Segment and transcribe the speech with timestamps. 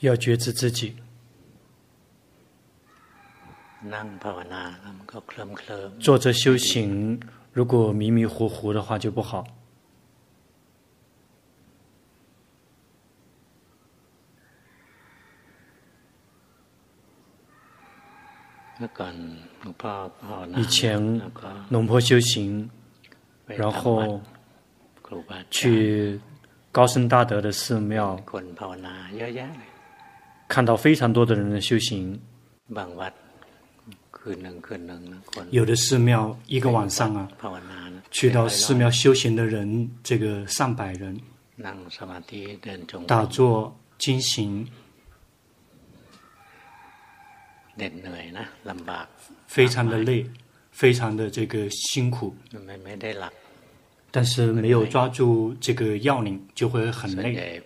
[0.00, 0.96] 要觉知自己。
[6.00, 7.20] 坐着修行，
[7.52, 9.46] 如果迷迷糊糊的话就不好。
[20.56, 21.20] 以前
[21.70, 22.68] 龙坡修行，
[23.46, 24.20] 然后
[25.50, 26.20] 去
[26.74, 28.20] 高僧大德的寺庙，
[30.48, 32.20] 看到非常多的人的修行。
[35.50, 37.28] 有的寺庙一个晚上啊，
[38.10, 41.16] 去到寺庙修行的人，这个上百人，
[43.06, 44.66] 打坐经行，
[49.46, 50.28] 非常的累，
[50.72, 52.34] 非常的这个辛苦，
[54.16, 57.60] 但是没有抓住这个要领，就会很累。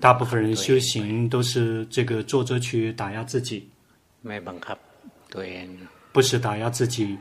[0.00, 3.68] 大部分人修行都是这个坐着去打压自己。
[6.12, 7.18] 不是打压自己，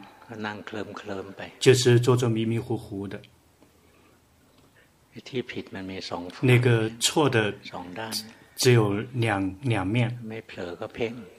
[1.59, 3.21] 就是坐着迷迷糊糊的。
[6.39, 7.53] 那个错的
[8.55, 10.17] 只有两两面，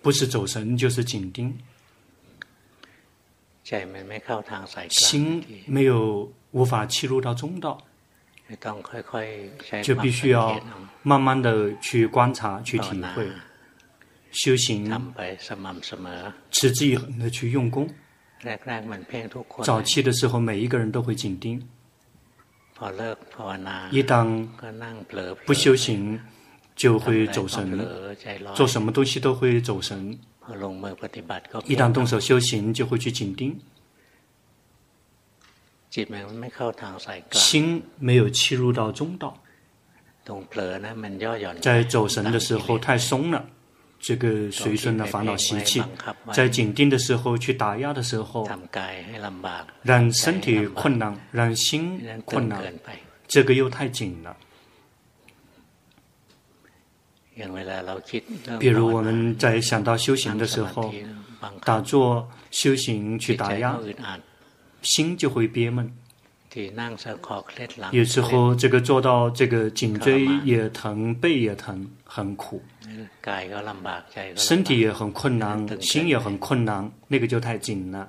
[0.03, 1.57] 不是走神就是紧盯。
[4.91, 7.77] 心没有无法切入到中道，
[9.83, 10.59] 就必须要
[11.03, 13.29] 慢慢的去观察去体会。
[14.31, 14.89] 修行，
[16.53, 17.89] 持之以恒的去用功。
[19.65, 21.61] 早期的时候，每一个人都会紧盯。
[23.91, 24.49] 一旦
[25.45, 26.21] 不修行，
[26.77, 27.85] 就会走神，
[28.55, 30.17] 做什么东西都会走神。
[31.67, 33.59] 一旦动手修行，就会去紧盯。
[37.31, 39.39] 心没有切入到中道，
[41.61, 43.45] 在走神的时候太松了。
[44.01, 45.83] 这个随顺的烦恼习气，
[46.31, 48.47] 在紧盯的时候去打压的时候，
[49.83, 52.61] 让身体困难，让心困难，
[53.27, 54.37] 这个又太紧了。
[58.61, 60.93] 比如我们在想到修行的时候，
[61.65, 63.79] 打坐修行去打压，
[64.85, 65.93] 心就会憋闷。
[67.91, 72.63] 有时候这个做到这个颈椎也疼，背也疼，很苦。
[74.37, 78.09] 身体也很困难，心也很困难，那个就太紧了。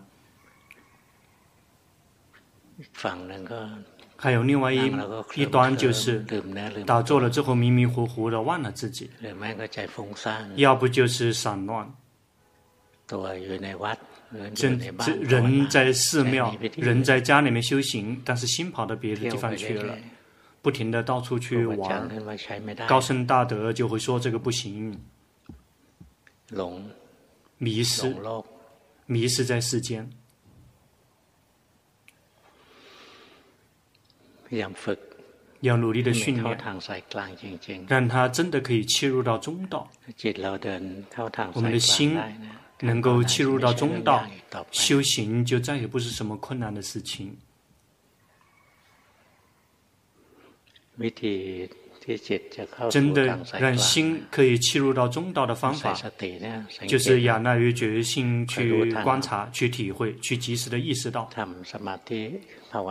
[4.15, 4.93] 还有另外一
[5.33, 6.23] 一端，就是
[6.85, 9.09] 打坐了之后迷迷糊糊的忘了自己，
[10.55, 11.91] 要不就是散乱。
[14.53, 14.77] 真
[15.21, 19.97] 人在寺庙，人在家里面修行，但是心跑到别的地方去了。
[20.61, 22.09] 不停的到处去玩，
[22.87, 24.99] 高僧大德就会说这个不行，
[27.59, 28.15] 迷失，
[29.05, 30.09] 迷失在世间，
[35.61, 36.57] 要努力的训练，
[37.87, 39.87] 让他真的可以切入到中道。
[41.53, 42.17] 我们的心
[42.79, 44.27] 能够切入到中道，
[44.71, 47.35] 修行就再也不是什么困难的事情。
[52.91, 55.93] 真的让心可以切入到中道的方法，
[56.87, 61.27] 就是仰赖于决心去观察、去体会、去及时的意识到。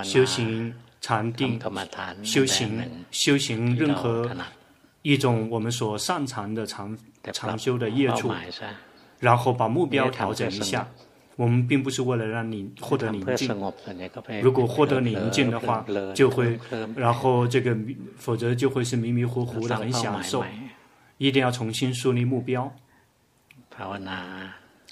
[0.02, 1.60] 修行禅定，
[2.24, 4.28] 修行修行任何
[5.02, 6.98] 一种我们所擅长的长
[7.32, 8.32] 长修的业处，
[9.20, 10.88] 然后把目标调整一下。
[11.36, 13.48] 我们并不是为了让你获得宁静，
[14.40, 16.56] 如果获得宁静的话，就会，
[16.94, 17.76] 然后这个，
[18.16, 20.44] 否则就会是迷迷糊糊的很享受。
[21.18, 22.72] 一定要重新树立目标。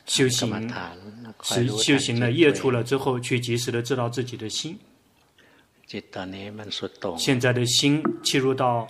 [0.04, 0.68] 修行，
[1.44, 4.76] 是修行了业出了之后，去及时的知道自己的心。
[7.16, 8.88] 现在的心切入到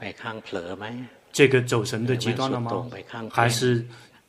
[1.30, 2.88] 这个走神的极端了吗？
[3.30, 3.86] 还是？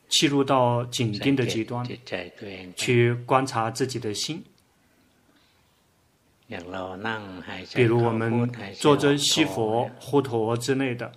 [0.08, 1.86] 切入到紧盯的极端，
[2.76, 4.42] 去观察自己的心。
[7.74, 8.48] 比如我们
[8.78, 11.10] 坐着西佛、呼陀之类的，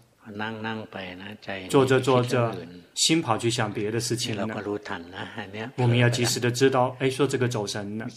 [1.70, 2.56] 坐着坐着，
[2.96, 4.48] 心跑去想别的事情了。
[5.76, 8.08] 我们要及时的知道，哎，说这个走神了，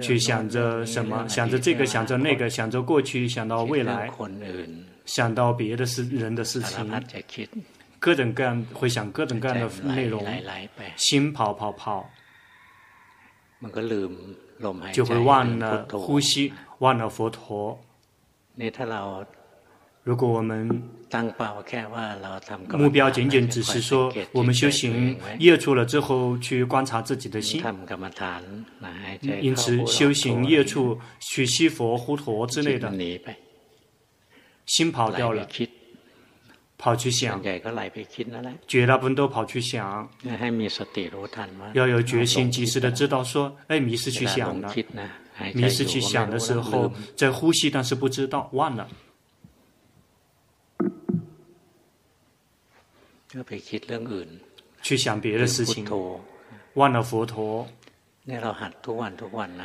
[0.00, 1.28] 去想着什么？
[1.28, 4.10] 想着这个，想着那个，想着过去，想到未来，
[5.04, 6.90] 想到别的事人的事情。
[8.00, 10.26] 各种各样会想各种各样的内容，
[10.96, 12.10] 心跑跑跑，
[14.92, 17.78] 就会忘了呼吸，忘了佛陀。
[20.02, 20.66] 如果我们
[22.72, 27.62] 目标仅仅只是说我们修行业处了之后去观察自己的心，
[29.42, 32.90] 因此修行业处去西佛呼陀之类的，
[34.64, 35.46] 心跑掉了，
[36.80, 37.42] 跑去想，
[38.66, 40.08] 绝大部分都跑去想，
[41.74, 44.74] 要有决心及时的知道说，哎，迷失去想了，
[45.52, 48.88] 迷失去想的时候在呼吸，但是不知道忘了。
[54.80, 55.84] 去想别的事情，
[56.74, 57.68] 忘了佛陀。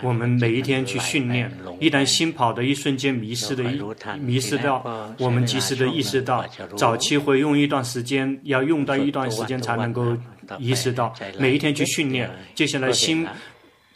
[0.01, 3.81] 我们每一天去训练，一旦心跑的一瞬间迷失的一
[4.19, 4.83] 迷失掉，
[5.19, 6.45] 我们及时的意识到，
[6.77, 10.17] 早期会用一段时间，要用到一段时间才能够
[10.57, 11.13] 意识到。
[11.37, 13.27] 每一天去训练，接下来心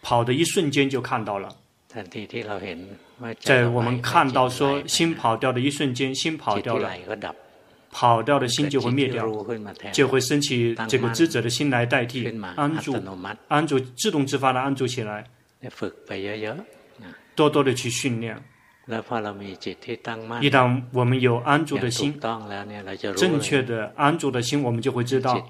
[0.01, 1.49] 跑的一瞬间就看到了。
[3.39, 6.91] 在我们看到说心跑掉的一瞬间，心跑掉了。
[7.91, 9.25] 跑掉的心就会灭掉，
[9.91, 12.95] 就会升起这个知者的心来代替安住，
[13.47, 15.25] 安住自动自发的安住起来。
[17.35, 18.37] 多多的去训练。
[20.41, 22.19] 一旦我们有安住的心，
[23.15, 25.47] 正确的安住的心，我们就会知道，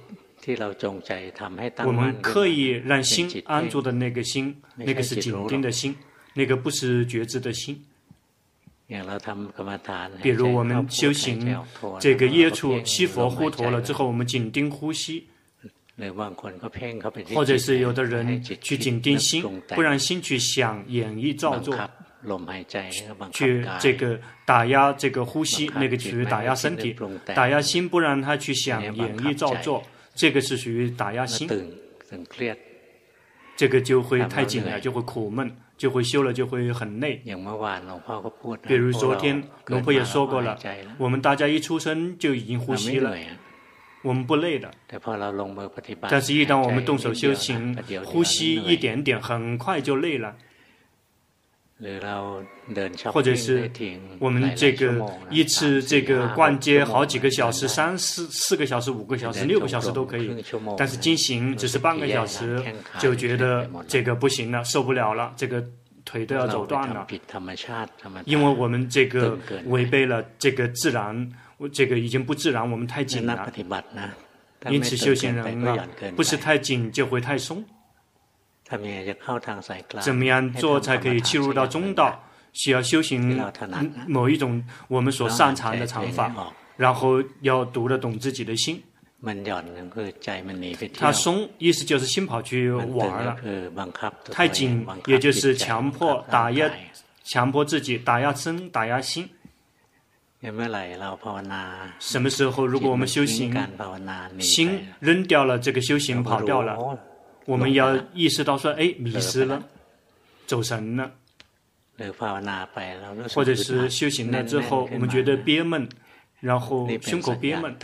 [1.85, 5.95] 我们刻意让心安住的那个心，那个是紧盯的心，
[6.33, 7.81] 那个不是觉知的心。
[10.21, 11.55] 比如我们修行
[11.99, 15.27] 这个耶处西佛呼陀了之后，我们紧盯呼吸，
[17.35, 19.43] 或者是有的人去紧盯心，
[19.75, 20.19] 不让心。
[20.19, 21.77] 去想演绎造作，
[23.31, 26.95] 去这个打压这个呼吸，那个属于打压身体，
[27.35, 27.87] 打压心。
[27.87, 29.83] 不让他去想演绎造作，
[30.15, 31.47] 这个是属于打压心，
[33.55, 35.55] 这个就会太紧了，就会苦闷。
[35.79, 37.23] 就会修了，就会很累。
[38.67, 40.59] 比如昨天，龙婆也说过了，
[40.97, 43.15] 我们大家一出生就已经呼吸了，
[44.03, 44.69] 我们不累的。
[46.01, 50.35] 但是，一旦我们动手修行，呼吸一点点，很快就累了。
[53.13, 53.71] 或者是
[54.19, 60.43] 我们这个一次这个逛街好几个小时，三四四个小时、五个小时、六个小时都可以。
[60.77, 62.61] 但是进行只是半个小时，
[62.99, 65.63] 就觉得这个不行了，受不了了，这个
[66.03, 67.07] 腿都要走断了。
[68.25, 69.37] 因为我们这个
[69.67, 71.31] 违背了这个自然，
[71.71, 73.49] 这个已经不自然，我们太紧了。
[74.69, 75.87] 因此修行人啊，
[76.17, 77.63] 不是太紧就会太松。
[80.01, 82.23] 怎么样做才可以切入到中道？
[82.51, 83.39] 需要修行
[84.07, 88.81] 某一种我们所擅长的长法，然后要读得懂自己的心。
[90.95, 93.35] 他松，意思就是心跑去玩了；
[94.31, 96.67] 太紧，也就是强迫打压，
[97.23, 99.29] 强迫自己打压身，打压心。
[101.99, 103.53] 什么时候，如果我们修行，
[104.39, 106.97] 心扔掉了这个修行，跑掉了。
[107.49, 109.63] 我们要意识到说，哎，迷失了，
[110.45, 111.11] 走神了，
[113.33, 115.89] 或者是修行了之后，我们觉得憋闷，
[116.39, 117.75] 然后胸口憋闷，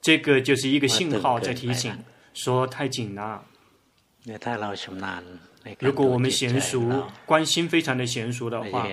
[0.00, 1.94] 这个就是一个信号在提醒，
[2.32, 3.44] 说太紧了。
[5.80, 8.88] 如果我们娴熟，关心非常的娴熟的话，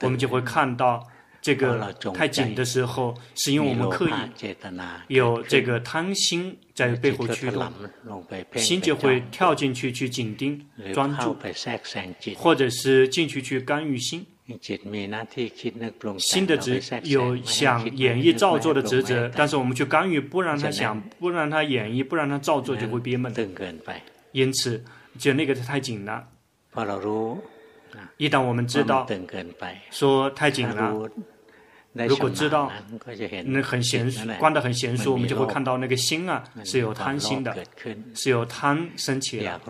[0.00, 1.06] 我们就会看到。
[1.42, 4.12] 这个太紧的时候，是因为我们刻意
[5.08, 7.70] 有这个贪心在背后驱动，
[8.56, 10.58] 心就会跳进去去紧盯
[10.94, 11.36] 专注，
[12.36, 14.24] 或者是进去去干预心。
[16.18, 23.32] 心的职有想演绎造作的职责，但是我们去干预，不让他想，不让他演绎，不让他造作，就会憋闷。
[24.32, 24.82] 因此，
[25.18, 26.26] 就那个太紧了。
[28.16, 29.06] 一旦我们知道
[29.90, 31.08] 说太紧了，
[31.92, 32.70] 如果知道
[33.46, 37.56] 那很娴熟，观的很娴熟，我们就会看到那个心啊是有贪心的，
[38.14, 39.60] 是有贪升起的，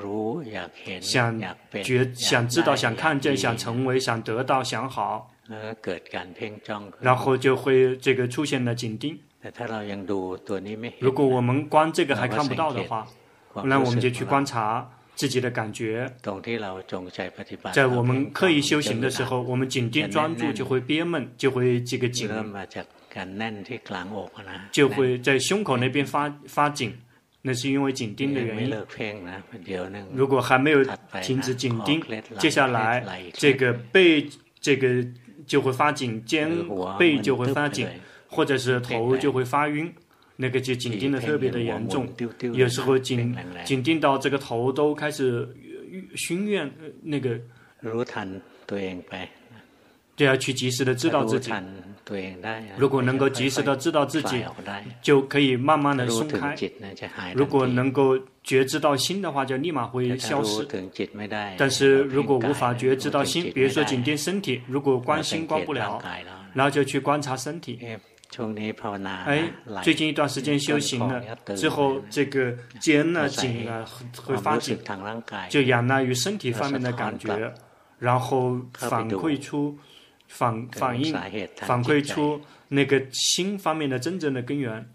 [1.01, 1.41] 想
[1.83, 5.31] 觉想知道、想看见、想成为、想得到、想好，
[7.01, 9.19] 然后就会这个出现了紧盯。
[10.99, 13.07] 如果我们观这个还看不到的话，
[13.65, 14.91] 那我们就去观察。
[15.21, 16.11] 自己的感觉，
[17.75, 22.27] 在我们刻意修行的时候，我们紧盯专注就会憋闷，就会这个紧，
[24.73, 26.97] 就会在胸口那边发发紧，
[27.43, 28.75] 那是因为紧盯的原因。
[30.15, 30.83] 如果还没有
[31.21, 32.03] 停止紧盯，
[32.39, 34.27] 接下来这个背
[34.59, 35.07] 这个
[35.47, 36.51] 就会发紧，肩
[36.99, 37.87] 背就会发紧，
[38.27, 39.93] 或者是头就会发晕。
[40.41, 42.09] 那个就紧盯的特别的严重，
[42.55, 45.49] 有时候紧紧盯到这个头都开始
[45.91, 46.71] 晕眩，
[47.03, 47.39] 那个。
[50.17, 51.51] 就要去及时的知道自己。
[52.77, 54.45] 如果能够及时的知道自己，
[55.01, 56.55] 就可以慢慢的松开。
[57.35, 60.69] 如果能够觉知到心的话，就立马会消失。
[61.57, 66.03] 但是如果无法觉知到心，比如说紧盯身体，如果观心观不了，
[66.53, 67.79] 然后就去观察身体。
[69.27, 69.51] 哎，
[69.83, 71.21] 最近一段时间修行了
[71.57, 73.85] 之后，这个肩呢紧了
[74.17, 74.79] 会发紧，
[75.49, 77.53] 就仰赖于身体方面的感觉，
[77.99, 79.77] 然后反馈出
[80.29, 81.13] 反反应，
[81.57, 84.89] 反馈出那个心方面的真正的根源。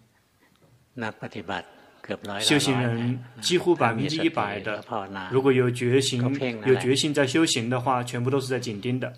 [2.39, 4.81] 修行人几乎百分之一百的，
[5.29, 6.21] 如果有决心
[6.65, 9.11] 有决心在修行的话，全部都是在紧盯的。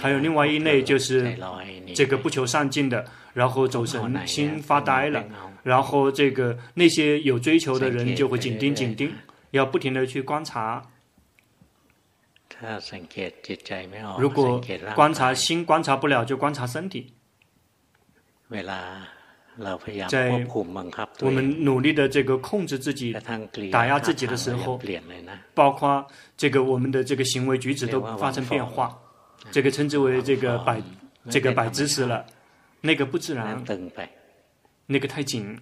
[0.00, 1.36] 还有另外一类就是
[1.94, 3.04] 这个不求上进的，
[3.34, 5.24] 然后走神心发呆了，
[5.62, 9.12] 然后这个那些有追求的人就会紧盯紧盯，
[9.50, 10.82] 要不停的去观察。
[14.18, 14.62] 如果
[14.94, 17.12] 观察心观察不了，就观察身体。
[20.08, 20.44] 在
[21.20, 23.14] 我们努力的这个控制自己、
[23.70, 24.80] 打压自己的时候，
[25.54, 26.04] 包括
[26.36, 28.98] 这个我们的这个行为举止都发生变化，
[29.52, 30.82] 这个称之为这个摆
[31.30, 32.26] 这个摆姿势了，
[32.80, 33.64] 那个不自然，
[34.86, 35.56] 那个太紧。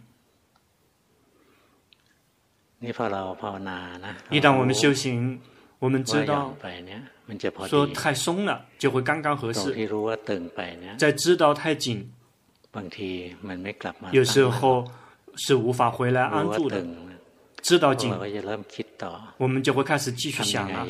[4.30, 5.38] 一旦我们修行，
[5.78, 6.56] 我们知道
[7.68, 9.88] 说太松了就会刚刚合适，
[10.96, 12.10] 在知道太紧。
[14.12, 14.84] 有时候
[15.36, 16.84] 是无法回来 安住的，
[17.60, 18.12] 知道紧，
[19.36, 20.86] 我们就会开始继续想啊，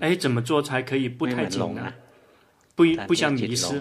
[0.00, 1.92] 哎，怎么做才可以不太紧呢？
[2.76, 3.80] 不不想迷失，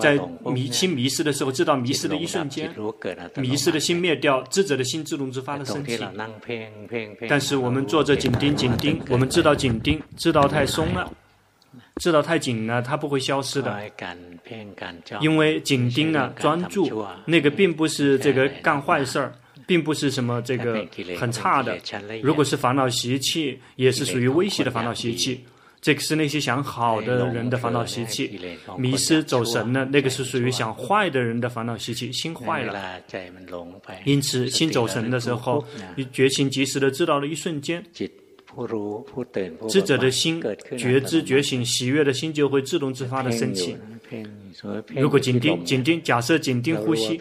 [0.00, 0.18] 在
[0.52, 2.68] 迷心迷失的时候，知道迷失的一瞬间，
[3.36, 5.96] 迷失的心灭掉，智者的心自动自发的升起。
[7.28, 11.08] 但是我们坐着紧盯紧盯，我们知道紧盯，知道太松了。
[11.96, 13.80] 知道太紧了，它不会消失的。
[15.20, 19.32] 因为紧盯呢，专注那个并不是这个干坏事儿，
[19.66, 20.86] 并不是什么这个
[21.18, 21.78] 很差的。
[22.22, 25.44] 如果是烦恼习气，也是属于微细的烦恼习气。
[25.80, 28.40] 这个是那些想好的人的烦恼习气。
[28.78, 32.74] 迷失走神呢，那个是属于想坏的人的烦恼习气，心坏了。
[34.04, 35.62] 因此，心走神的时候，
[35.94, 37.84] 你觉醒及时的知道了一瞬间。
[39.68, 40.42] 智者的心
[40.78, 43.76] 觉知觉醒喜悦的心就会自动自发的升起。
[44.94, 47.20] 如果紧盯紧盯，假设紧盯呼吸，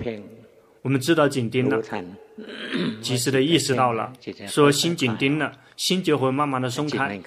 [0.82, 1.82] 我们知道紧盯了，
[3.02, 4.14] 及时的意识到了，
[4.48, 7.20] 说心紧盯了，心就会慢慢的松开。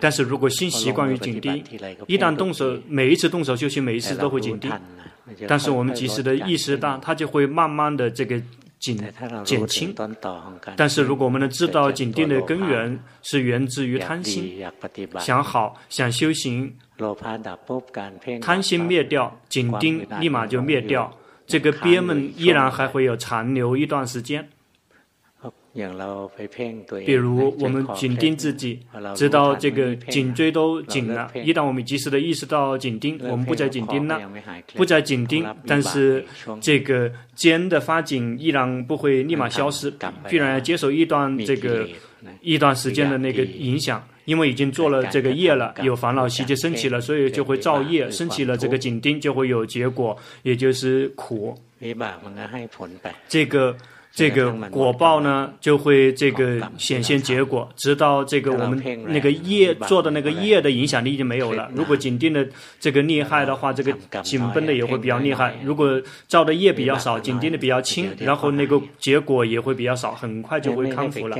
[0.00, 1.64] 但是如果心习惯于紧盯，
[2.06, 4.70] 一旦动手，每一次动手修行，每一次都会紧盯。
[5.48, 8.40] 但是我们及时的意识到，它就会慢慢的这个。
[8.84, 8.98] 紧
[9.44, 9.94] 减轻，
[10.76, 14.62] 但是如果我们能知道紧定的根源是源自于贪心，
[15.20, 16.76] 想好想修行，
[18.42, 21.10] 贪心灭掉，紧盯立马就灭掉，
[21.46, 24.46] 这个憋闷依然还会有残留一段时间。
[27.04, 28.78] 比如我们紧盯自己，
[29.16, 31.28] 直到这个颈椎都紧了。
[31.34, 34.20] 一旦我们及时的意识到紧盯，我们不再紧盯了，
[34.74, 36.24] 不再紧盯，但是
[36.60, 39.92] 这个肩的发紧依然不会立马消失，
[40.28, 41.88] 必然要接受一段这个
[42.40, 51.58] 一段时间的那个影响，因为已经做了这个业了，有烦恼习气升起了，所以就会造业，升起了这个紧盯就会有结果，也就是苦。
[53.28, 53.76] 这个。
[54.14, 61.68] 这个果报呢，就会这个显现结果，直到这个我们那个业做的那个业的影响力已经没有了。
[61.74, 62.46] 如果紧盯的
[62.78, 63.92] 这个厉害的话，这个
[64.22, 65.56] 紧绷的也会比较厉害。
[65.64, 71.36] 如果造的业比较少，紧盯的比较轻，然后那个结果也会比较少，很快就会康复了。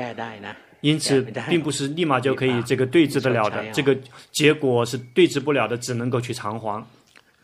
[0.80, 3.96] 因此，并不是立马就可以这个对治得了的，这个
[4.32, 6.84] 结果是对治不了的，只能够去偿还。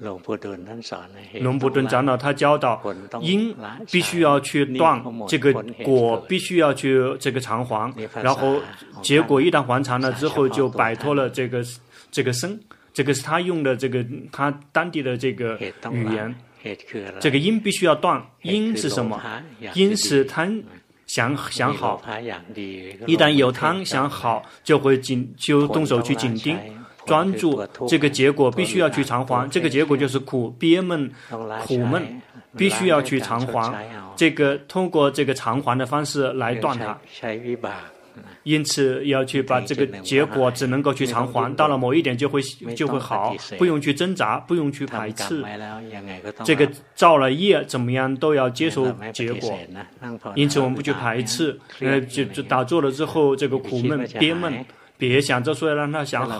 [0.00, 2.80] 龙布顿长老他教导，
[3.20, 3.54] 因
[3.90, 5.52] 必须要去断，这个
[5.84, 7.92] 果必须要去这个偿还，
[8.22, 8.60] 然后
[9.02, 11.62] 结果一旦还偿了之后，就摆脱了这个
[12.10, 12.58] 这个生，
[12.94, 15.58] 这个是他用的这个他当地的这个
[15.92, 16.34] 语言。
[17.20, 19.18] 这个因必须要断，因是什么？
[19.72, 20.62] 因是贪
[21.06, 22.02] 想想好，
[23.06, 26.58] 一旦有贪想好，就会紧就动手去紧盯。
[27.06, 31.10] 专注这个结果必须要去偿还，这个结果就是苦憋闷
[31.66, 32.20] 苦闷，
[32.56, 33.86] 必须要去偿还。
[34.16, 36.98] 这个通过这个偿还的方式来断它，
[38.42, 42.42] 因此要去把这个结果只能够去偿还，到了某一点就会
[42.74, 45.42] 就会好，不用去挣扎，不用去排斥。
[46.44, 49.58] 这个造了业怎么样都要接受结果，
[50.34, 54.64] 因此我们不去排斥，呃，就就打坐了之后这个苦闷憋闷。
[55.00, 56.38] 别想着说要让他想好，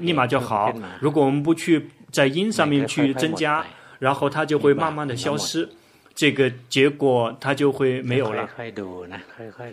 [0.00, 0.74] 立马就好。
[0.98, 3.64] 如果我们不去在因上面去增加，
[3.98, 5.68] 然后他就会慢慢的消失，
[6.14, 8.48] 这个结果他就会没有了。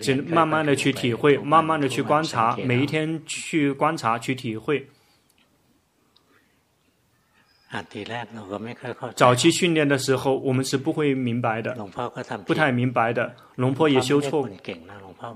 [0.01, 4.85] 就慢慢的去体会，慢慢的去观察，每一天去观察去体会。
[9.15, 11.75] 早期训练的时候，我们是不会明白的，
[12.45, 13.35] 不太明白的。
[13.55, 14.47] 龙婆也修错。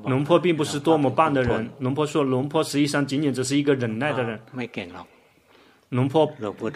[0.06, 1.70] 龙婆并不是多么棒的人。
[1.80, 4.40] 龙婆说，龙婆实际上仅仅只是一个忍耐的人。
[5.90, 6.26] 龙婆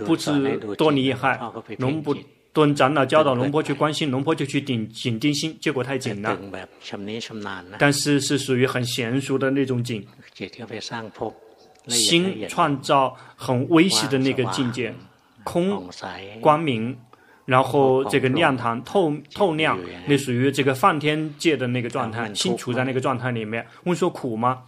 [0.05, 1.39] 不是多厉害。
[1.77, 2.15] 龙不
[2.51, 6.37] 敦长老教导龙婆去关心，龙婆就去顶紧定心，结果太紧了。
[7.79, 10.05] 但是是属于很娴熟的那种紧。
[11.87, 14.93] 心创造很微细的那个境界，
[15.43, 15.89] 空
[16.39, 16.97] 光明。
[17.45, 23.65] 然后这个亮堂透透亮，那属于这个梵天界的那个状态，心处在那个状态里面。
[23.83, 24.63] 问说苦吗？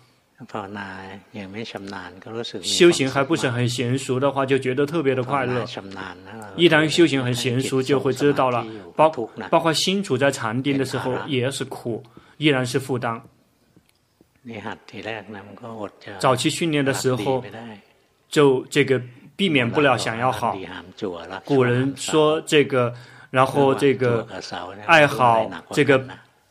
[2.61, 5.63] 修行还不是很娴熟的话，就觉得特别的快乐。
[6.57, 8.65] 一旦修行很娴熟，就会知道了。
[8.97, 9.09] 包
[9.49, 12.03] 包括心处在禅定的时候也是苦，
[12.37, 13.21] 依然是负担。
[16.19, 17.41] 早期训练的时候，
[18.27, 19.01] 就这个。
[19.35, 20.57] 避免不了想要好，
[21.43, 22.93] 古人说这个，
[23.31, 24.25] 然后这个
[24.85, 26.03] 爱好这个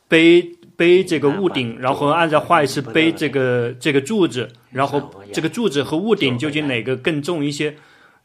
[0.07, 0.41] 背
[0.75, 5.01] 背这个屋顶，然后按照坏是背这个这个柱子，然后
[5.33, 7.75] 这个柱子和屋顶究竟哪个更重一些？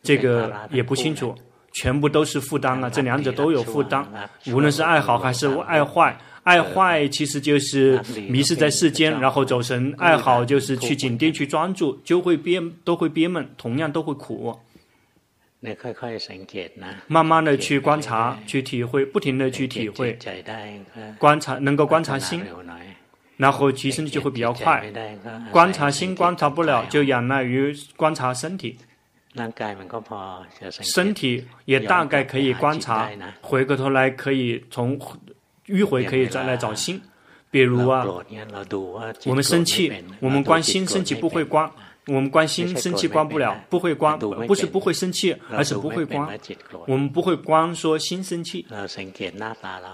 [0.02, 1.35] 这个也不清楚，
[1.73, 4.05] 全部都是负担啊，这两者都有负担，
[4.47, 6.19] 无论是爱好还是爱坏。
[6.42, 14.59] 爱坏其实就是迷失在世间，然后走神；爱好就是去紧盯、去专注，就会憋，都会憋闷，同样都会苦。
[17.06, 20.18] 慢慢的去观察、去体会，不停的去体会，
[21.18, 22.42] 观察能够观察心，
[23.37, 24.90] 然后提升就会比较快。
[25.52, 28.78] 观察心观察不了，就仰赖于观察身体。
[30.80, 33.11] 身体也大概可以观察，
[33.42, 34.98] 回过头来可以从。
[35.70, 37.00] 迂回可以再来找心，
[37.50, 38.04] 比如啊，
[39.24, 41.70] 我们生气，我们关心生气不会关，
[42.06, 46.28] 我们关心生气关不了，不会关，不是不会生气，而是不会关，
[46.87, 48.66] 我们不会光说心生气，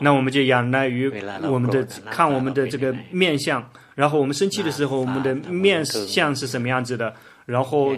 [0.00, 1.08] 那我们就仰赖于
[1.48, 7.94] 我们的看我们的这个面相，然后我们生气的时候，我们的面相是什么样子的，然后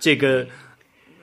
[0.00, 0.46] 这个。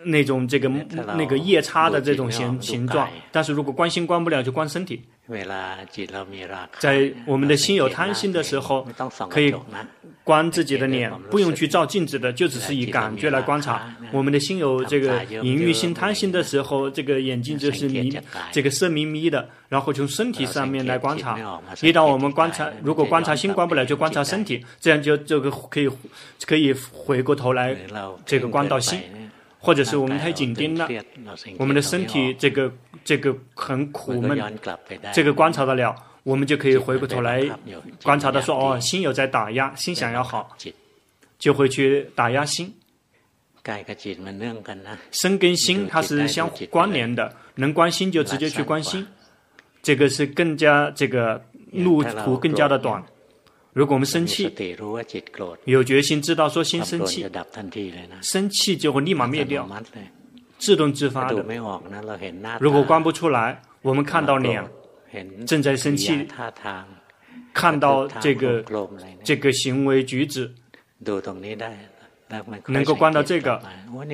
[0.07, 0.69] 那种这个
[1.17, 5.01] 那个夜叉的这种形形状，但是如果关心关不了，就关身体。
[6.79, 8.87] 在我们的心有贪心的时候，
[9.29, 9.53] 可以
[10.23, 13.91] 观自己的脸，不用去照镜子的，就只是以感觉来观察。
[14.11, 18.15] 我们的心有这个淫欲心、贪心的时候，这个眼睛就是迷，
[18.51, 21.37] 这个色迷迷的，然后从身体上面来观察。
[21.81, 25.89] 一旦我们观察，如果观察心观不了，就观察身体，这样就这个可以
[26.45, 27.75] 可以回过头来
[28.25, 28.99] 这个观到心。
[29.65, 30.87] 或者是我们太紧盯了，
[31.57, 32.71] 我们的身体这个
[33.03, 34.39] 这个很苦闷，
[35.11, 37.43] 这个观察得了，我们就可以回过头来
[38.03, 40.55] 观察到说哦，心有在打压，心想要好，
[41.39, 42.71] 就会去打压心。
[45.11, 49.07] 身跟心它是相互关联的，能关心就直接去关心，
[49.81, 53.03] 这个是更加这个路途更加的短。
[53.75, 54.49] 如果我们生气，
[55.65, 57.29] 有决心知道说心生气，
[58.21, 59.69] 生气就会立马灭掉，
[60.57, 61.45] 自动自发的。
[62.57, 64.63] 如果关不出来，我们看到脸
[65.45, 66.25] 正在生气，
[67.53, 68.63] 看到这个
[69.25, 70.49] 这个行为举止，
[72.67, 73.61] 能够关到这个，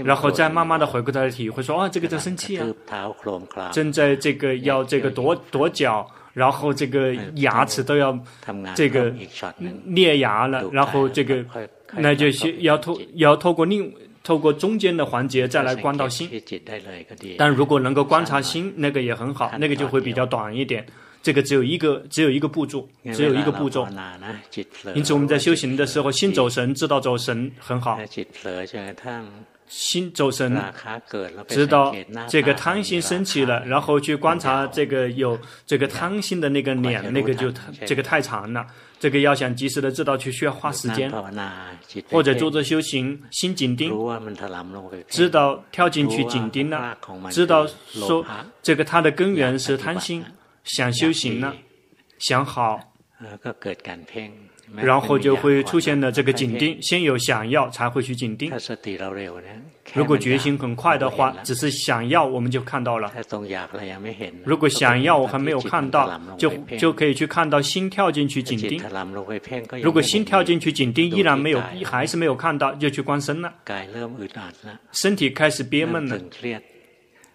[0.04, 2.66] 然后再慢慢的回过头来体会说，哦，这个在生气啊，
[3.72, 6.10] 正在这个要这个跺跺脚。
[6.34, 8.18] 然后这个牙齿都要
[8.76, 9.14] 这个
[9.86, 11.44] 裂牙了，然后这个
[11.98, 16.30] 那就是要透要透过另透过中间的环节再来观到心。
[17.38, 20.86] 但如果能够观察心，那个也很好，那个就会比较短一点。
[21.24, 23.88] 这个只有一个只有一个步骤，只有一个步骤。
[24.96, 28.00] 因此我们在修行的时候，心走神，知道走神很好。
[29.72, 30.62] 心走神，
[31.48, 31.96] 知道
[32.28, 37.50] 这个贪心升起了，然后去观察这个有这个贪心的那个脸，那个就
[37.86, 38.68] 这个太长了。
[39.00, 41.10] 这个要想及时的知道，去需要花时间，
[42.10, 43.90] 或者做着修行，心紧盯，
[45.08, 46.98] 知道跳进去紧盯了，
[47.32, 48.26] 知道说
[48.62, 50.24] 这个它的根源是贪心，
[50.66, 51.56] 想修行了，
[52.20, 52.94] 想好，
[54.76, 58.52] 然后就会出现了这个紧盯，先有想要才会去紧盯。
[59.94, 63.12] 如果决心很快的话，只是想要我们就看到了。
[64.46, 68.82] 如果想要我还没有看到，就就可以去看到心跳进去紧盯。
[69.82, 73.54] 如果心跳进去紧盯依然没有，还是没有看到，就去观身了。
[74.92, 76.18] 身体开始憋闷了，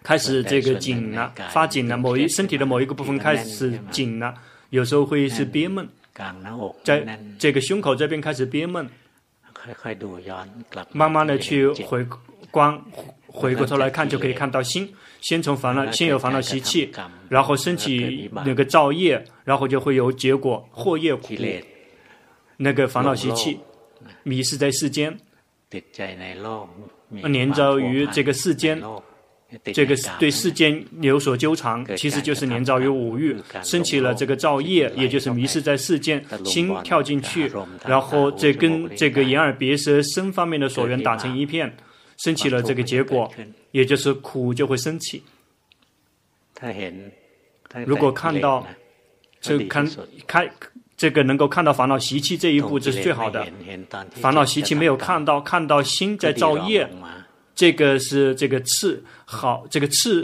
[0.01, 4.33] 开始这个紧了，发紧了，某一身体的某一个部分开始紧了，
[4.69, 5.87] 有时候会是憋闷。
[6.83, 8.89] 在这个胸口这边开始憋闷，
[10.91, 12.05] 慢慢的去回
[12.49, 12.83] 光，
[13.27, 14.91] 回过头来看就可以看到心。
[15.21, 16.91] 先从烦恼，先有烦恼习气，
[17.27, 21.33] 然后升起那个造业，然后就会有结果，祸业苦。
[22.57, 23.59] 那个烦恼习气，
[24.23, 25.19] 迷失在世间，
[27.09, 28.81] 黏着于这个世间。
[29.73, 33.33] 这个对世间有所纠缠，其实就是黏着于五欲，
[33.63, 37.49] 升起了这个造业，也就是迷失在世间，心跳进去，
[37.85, 41.73] 然后这跟这个眼耳鼻舌身方面的所缘打成一片，
[42.17, 43.31] 升起了这个结果，
[43.71, 45.23] 也就是苦就会升起。
[47.85, 48.67] 如果看到，
[49.39, 49.89] 这看
[50.27, 50.49] 开
[50.97, 53.47] 这个能够看到烦恼习气这一步，这是最好的。
[54.15, 56.85] 烦恼习气没有看到，看到心在造业。
[57.57, 60.23] 这个是这个次好，这个次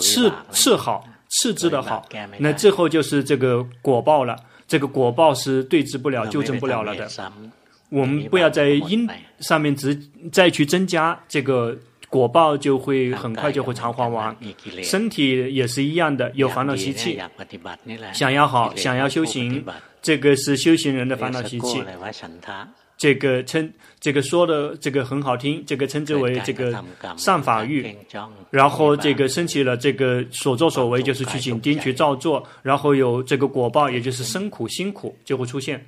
[0.00, 2.04] 次次好，次之的好。
[2.38, 4.36] 那最后就是这个果报了。
[4.66, 7.08] 这个果报是对治不了、纠正不了了的。
[7.90, 9.96] 我们不要在因上面只
[10.32, 14.34] 再去增加这个果报，就会很快就会偿还完。
[14.82, 17.20] 身体也是一样的，有烦恼习气，
[18.12, 19.64] 想要好，想要修行，
[20.02, 21.84] 这个是修行人的烦恼习气。
[22.96, 26.72] 这个称这个说的这个很好听，这个称之为这个
[27.16, 27.94] 善法欲，
[28.50, 35.84] 然后这个升起了这个所作所为就是去紧盯去照做，然后有这个果报，也就是生苦辛苦就会出现。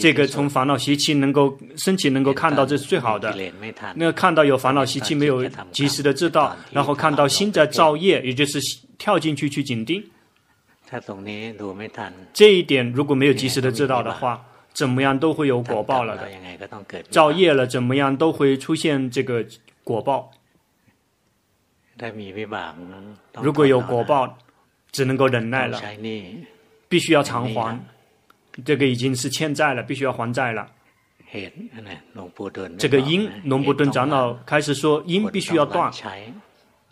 [0.00, 3.34] 这个从烦恼习气能够升起，能够看到这是最好的。
[3.94, 8.58] 那看到有烦恼习气没有及时的知道，然后看到心在造业，也就是
[8.98, 10.02] 跳进去去紧盯。
[12.32, 14.44] 这一点如果没有及时的知道的话。
[14.74, 16.28] 怎么样都会有果报了的，
[17.10, 19.46] 造业了怎么样都会出现这个
[19.84, 20.32] 果报。
[23.40, 24.36] 如果有果报，
[24.90, 25.80] 只能够忍耐了，
[26.88, 27.80] 必须要偿还。
[28.64, 30.68] 这个已经是欠债了，必须要还债了。
[32.76, 35.92] 这个因，龙布顿长老开始说，因必须要断，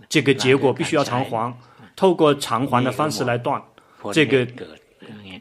[0.09, 1.53] 这个结果必须要偿还，
[1.97, 3.61] 透过偿还的方式来断
[4.13, 4.47] 这个。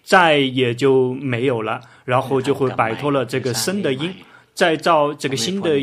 [0.03, 4.13] 再也就没有了，然后就会摆脱了这个生的因，
[4.53, 5.79] 再造这个新的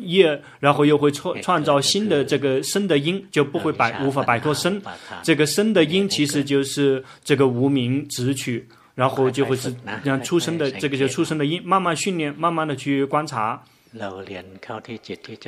[0.00, 4.80] 业，然后又会创创造新的这个生的因，就不会摆无法摆脱生。
[5.22, 13.62] 这个生的因其实就是这个无名执取，然后就会是让出生的这个就出生的因，慢慢训练，慢慢的去观察。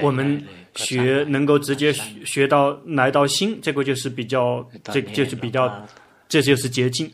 [0.00, 0.42] 我们
[0.74, 1.92] 学能够直接
[2.24, 5.86] 学到来到心，这个就是比较，这就是比较，
[6.26, 7.10] 这就是捷径。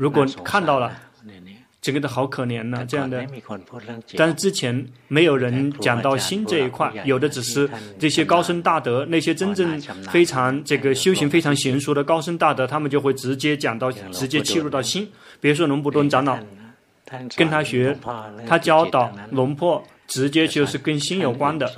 [0.00, 0.90] 如果看到了，
[1.82, 3.22] 这个的好可怜呢，这样的。
[4.16, 9.78] 但是之前没有人讲到心这一块，有的只是这些高僧大德，那些真正
[10.10, 15.06] 非常这个修行非常娴熟的高僧大德，他们就会直接讲到，直接切入到心。
[15.38, 16.38] 比如说龙布顿长老，
[17.36, 17.94] 跟他学，
[18.46, 21.70] 他教导龙破，直接就是跟心有关的。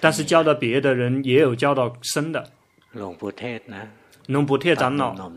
[0.00, 2.42] 但是教导别的人也有教导身的。
[4.26, 5.30] 龙布特长老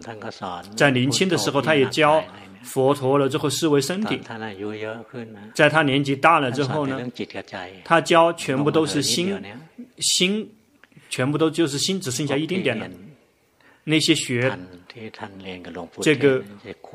[0.75, 2.23] 在年轻的时候，他也教
[2.63, 4.19] 佛陀了之后视为身体。
[5.53, 6.99] 在他年纪大了之后呢，
[7.83, 9.39] 他教全部都是心，
[9.99, 10.51] 心
[11.09, 12.87] 全部都就是心，只剩下一丁点了。
[13.83, 14.51] 那些学
[16.01, 16.43] 这个，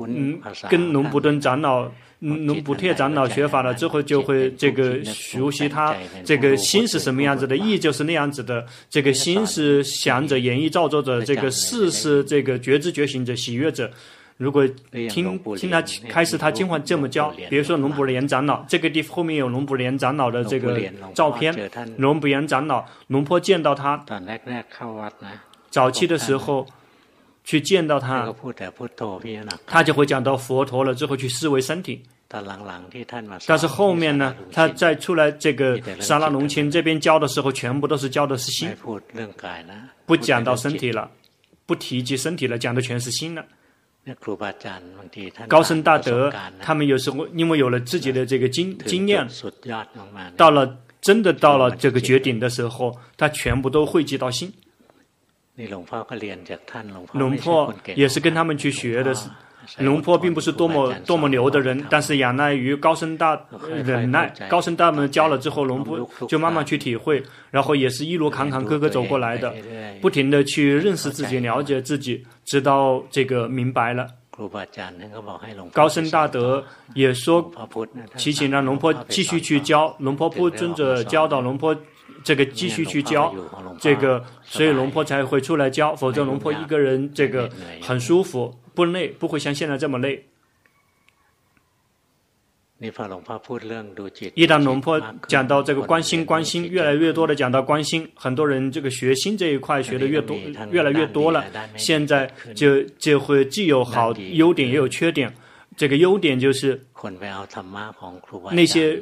[0.07, 1.89] 嗯，跟龙布顿长老。
[2.25, 8.65] 龙布特长老学法了之后，就会这个熟悉他这个心是什么样子的，意就是那样子的。
[8.89, 13.91] 这个心是想者、言意、造作者，这个事是这个觉知觉醒者、喜悦者。
[14.37, 14.67] 如果
[15.09, 20.81] 听听他开始他经常这么教，比如说龙补莲长老，这个地后面有龙补莲长老的这个
[21.13, 21.55] 照片。
[21.97, 24.03] 龙补莲长老，龙坡见到他，
[25.69, 26.65] 早期的时候。
[27.47, 28.27] 去见到他，
[29.67, 32.01] 他就会讲到佛陀了之后去思维身体。
[33.45, 38.69] 但是后面呢，他再出来这个沙拉隆钦这边教的时候，全部都是教的是心，
[40.05, 41.09] 不讲到身体了，
[41.65, 43.45] 不提及身体了，讲的全是心了。
[45.47, 49.27] 高僧大德他们有时候因为有了自己的这个经经验，
[50.35, 54.51] 到了真的到了这个绝顶的时候，他全部都汇集到心。
[57.13, 59.15] 龙婆也是跟他们去学的，
[59.79, 63.39] 龙坡并不是多么多么牛的人，但是仰赖于高僧大
[63.83, 69.53] 忍耐，高僧大们教了之后，龙坡就慢慢去体会，然后也是一路坎坎坷坷走过来的，
[70.01, 74.07] 不停的去认识自己、了解自己，直到这个明白了。
[75.71, 77.51] 高僧大德也说，
[78.17, 81.75] 祈请让龙坡继续去教，龙坡不尊者教导龙坡。
[82.25, 83.31] 这个继续去教，
[83.79, 87.47] 这个所以龙婆才会出来教，否则龙婆一个人这个
[87.79, 90.25] 很舒服，不累，不会像现在这么累。
[92.79, 92.89] 一
[94.47, 100.35] 旦龙婆讲到这个关心，关心越来越多的讲到关心，很多人这个学心这一块学的越多，
[100.71, 101.45] 越来越多了。
[101.77, 105.31] 现在就就会既有好优点，也有缺点。
[105.77, 106.81] 这个优点就是
[108.51, 108.99] 那些。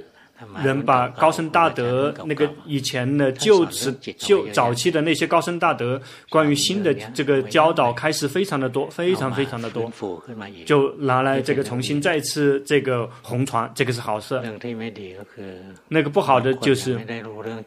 [0.63, 9.91] 人把高僧大德那个以前的旧词旧早期的那些高僧大德关于新的这个教导开始非常的多，非常非常的多，
[10.65, 14.41] 就拿来这个重新再次这个红传，这个是好事。
[15.87, 16.99] 那个不好的就是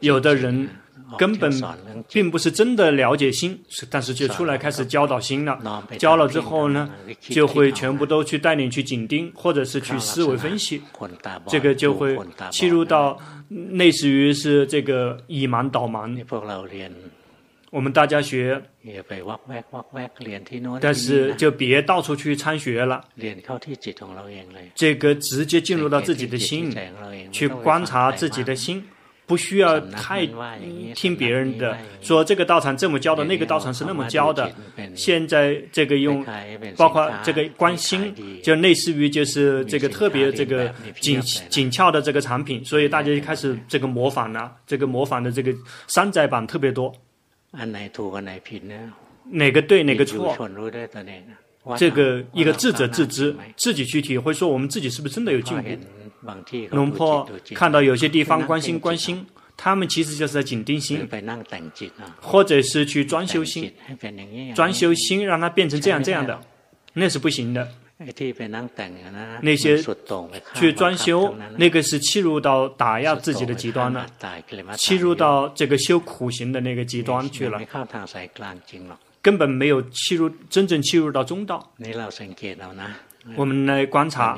[0.01, 0.67] 有的人。
[1.17, 1.51] 根本
[2.09, 5.83] 并不是真的了解心，但是就出来开始教导心了。
[5.97, 6.89] 教了之后呢，
[7.19, 10.81] 就会全部都去带领去紧盯，或者是去思维分析。
[11.47, 12.17] 这个就会
[12.51, 13.17] 切入到
[13.49, 16.07] 类似于是这个以盲导盲。
[17.69, 18.61] 我们大家学，
[20.79, 23.03] 但是就别到处去参学了。
[24.73, 26.73] 这个直接进入到自己的心，
[27.31, 28.83] 去观察自己的心。
[29.27, 30.25] 不需要太
[30.95, 34.49] 听别人的，说这个道场这么教的，那个道场是那么教的。
[34.95, 36.25] 现在这个用，
[36.77, 45.53] 包括这个关心，就类似于就是这个特别这个紧紧俏的这个产品，所以大家就开始这个模仿了，这个模仿的这个
[45.87, 46.93] 山寨版特别多。
[49.29, 50.37] 哪个对哪个错？
[51.75, 55.69] 这个一个智者自知，自己去体会，说我们自己是不是真的有进步。
[56.71, 61.07] 龙婆看到有些地方关心关心，他们其实就是在紧盯心，
[62.21, 63.73] 或者是去装修心，
[64.55, 66.39] 装修心让它变成这样这样的，
[66.93, 67.67] 那是不行的。
[69.41, 69.75] 那些
[70.53, 74.05] 去装修，那个是切入到打压自己的极端了，
[74.77, 77.59] 切入到这个修苦行的那个极端去了，
[79.23, 81.73] 根本没有切入真正切入到中道。
[83.35, 84.37] 我们来观察，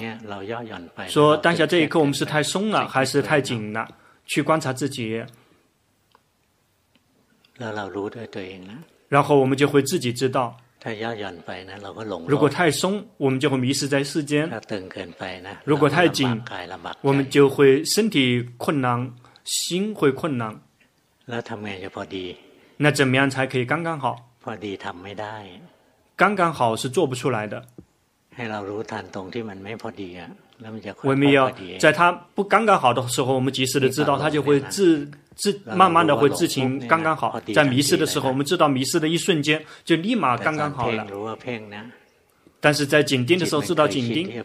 [1.08, 3.88] 说当下这一刻我们是太松了还是太紧了？
[4.26, 5.26] 去观察自己，
[9.08, 10.56] 然后我们就会自己知道。
[12.28, 14.48] 如果太松，我们就会迷失在世间；
[15.66, 16.42] 如果太紧，
[17.02, 20.62] 我们就会身体困难，心会困难。
[22.78, 24.32] 那怎么样才可以刚刚好？
[26.16, 27.66] 刚刚好是做不出来的。
[31.04, 37.42] 我们要在他不刚刚好的时候，我们及时的知道，他就会自自慢慢的会自行刚刚好。
[37.54, 41.08] 在迷失的时候，我们知道迷失的一瞬间，就立马刚刚好了。
[42.60, 44.44] 但是在紧盯的时候，知道紧盯，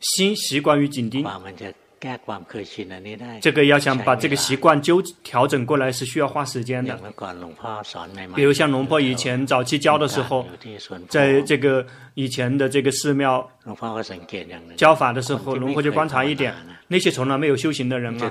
[0.00, 1.24] 心习惯于紧盯。
[3.40, 6.98] 这个要想把这个习惯纠调整过来，是需要花时间的。
[8.34, 10.46] 比如像龙婆以前早期教的时候，
[11.08, 13.48] 在这个以前的这个寺庙
[14.76, 16.52] 教法的时候，龙婆就观察一点，
[16.88, 18.30] 那些从来没有修行的人嘛，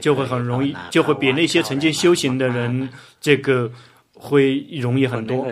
[0.00, 2.88] 就会很容易，就会比那些曾经修行的人
[3.20, 3.70] 这个
[4.14, 5.46] 会容易很多。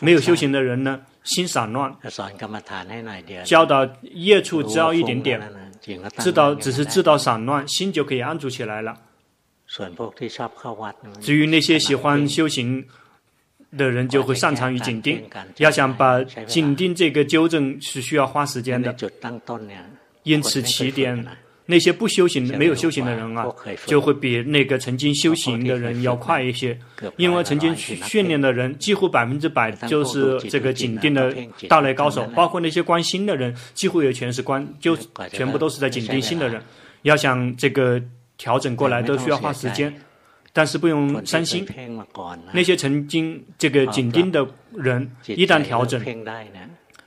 [0.00, 1.94] 没有修行的人呢，心散乱，
[3.44, 5.40] 教导业处只要一点点，
[6.18, 8.96] 知道只是知道散乱，心就可以安住起来了。
[11.20, 12.84] 至于那些喜欢修行
[13.76, 15.22] 的人，就会擅长于紧盯。
[15.58, 18.94] 要想把紧盯这个纠正，是需要花时间的。
[20.24, 21.26] 因此起点。
[21.66, 23.46] 那些不修行、没有修行的人啊，
[23.86, 26.76] 就会比那个曾经修行的人要快一些，
[27.16, 31.34] 因为曾经训练的人几乎百分之百就是这个紧盯的
[31.68, 34.96] 大类高手，包括那些关心的人，几乎也全是关，就
[35.30, 36.60] 全部都是在紧盯心的人。
[37.02, 38.02] 要想这个
[38.36, 39.92] 调整过来，都需要花时间，
[40.52, 41.66] 但是不用伤心。
[42.52, 46.02] 那些曾经这个紧盯的人，一旦调整。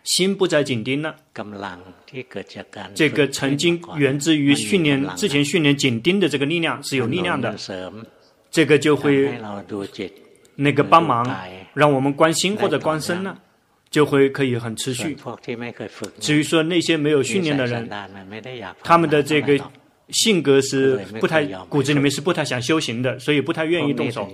[0.06, 1.16] 心不再紧盯了，
[2.94, 7.56] 这个曾经源自于训练之前训练紧盯的这个力量是有力量的，
[8.52, 9.32] 这个就会
[10.56, 11.36] 那个帮忙
[11.74, 13.36] 让我们观心或者观身呢，
[13.90, 15.18] 就会可以很持续。
[16.20, 17.90] 至于说那些没有训练的人，
[18.84, 19.60] 他们的这个
[20.10, 24.32] 性格是不太骨子里面是不太想修行的，所以不太愿意动手。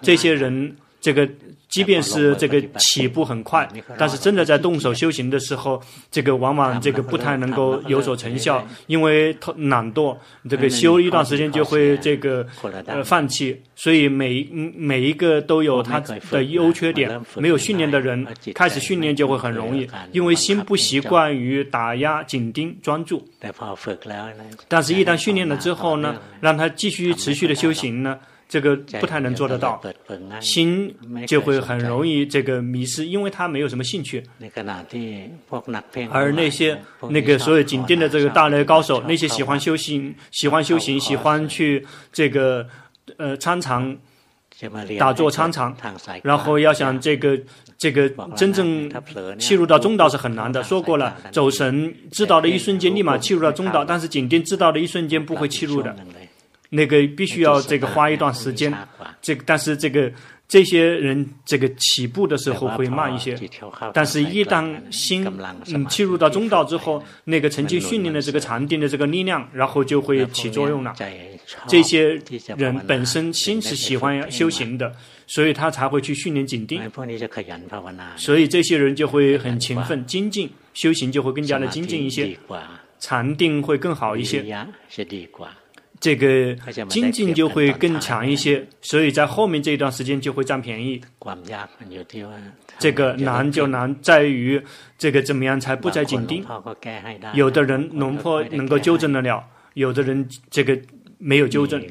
[0.00, 0.74] 这些人。
[0.98, 1.28] 这个。
[1.68, 10.16] 即便是这个起步很快，但是真的在动手修行的时候，这个往往这个不太能够有所成效，因为懒惰，
[10.48, 12.46] 这个修一段时间就会这个
[12.86, 13.60] 呃放弃。
[13.76, 14.42] 所以每
[14.74, 17.08] 每一个都有他的优缺点。
[17.36, 23.24] 没有训练的人开始训练就会很容易，因为心不习惯于打压、紧盯、专注。
[24.66, 28.18] 但是，一旦训练了之后呢，让他继续持续的修行呢？
[28.48, 29.78] 这个不太能做得到，
[30.40, 30.94] 心
[31.26, 34.24] 就会很容易这个迷失，因为他没有什么兴趣。
[36.10, 36.80] 而那些
[37.10, 42.66] 那个所有紧盯的这个大类高手，那些喜欢修行、喜欢修行、喜欢去这个
[43.18, 43.96] 呃参禅
[44.98, 45.76] 打坐参禅，
[46.22, 47.38] 然后要想这个
[47.76, 48.90] 这个真正
[49.38, 50.64] 切入到中道是很难的。
[50.64, 55.94] 说过了，走神知道的一瞬间立马切入到中道，但是紧盯知道的一瞬间不会切入的。
[56.70, 58.72] 那个必须要这个花一段时间，
[59.22, 60.12] 这个但是这个
[60.46, 63.48] 这些人这个起步的时候会慢一些，
[63.92, 65.26] 但是一旦心
[65.66, 70.94] 嗯切入到中道之后，那个曾经训练的这个禅定的这个力量，然后就会起作用了。
[71.66, 72.20] 这些
[72.56, 74.94] 人本身心是喜欢修行的，
[75.26, 76.82] 所以他才会去训练紧定，
[78.16, 82.38] 所以这些人就会很勤奋精进，修行就会更加的精进一些，
[82.98, 84.44] 禅定会更好一些。
[86.00, 86.54] 这个
[86.88, 91.00] 精进就会更强一些，所以在后面这一段时间就会占便宜。
[92.78, 94.62] 这个难就难在于
[94.96, 96.44] 这个怎么样才不再紧盯。
[97.34, 100.78] 有的人龙婆能够纠正得了，有的人这个
[101.18, 101.82] 没有纠正。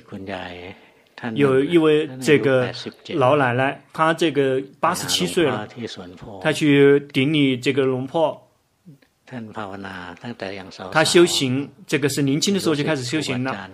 [1.33, 2.71] 有一位这个
[3.15, 5.67] 老奶奶，她这个八十七岁了，
[6.41, 8.46] 她去顶你这个龙婆。
[10.89, 13.69] 他修行，这个是年轻的时候就开始修行了，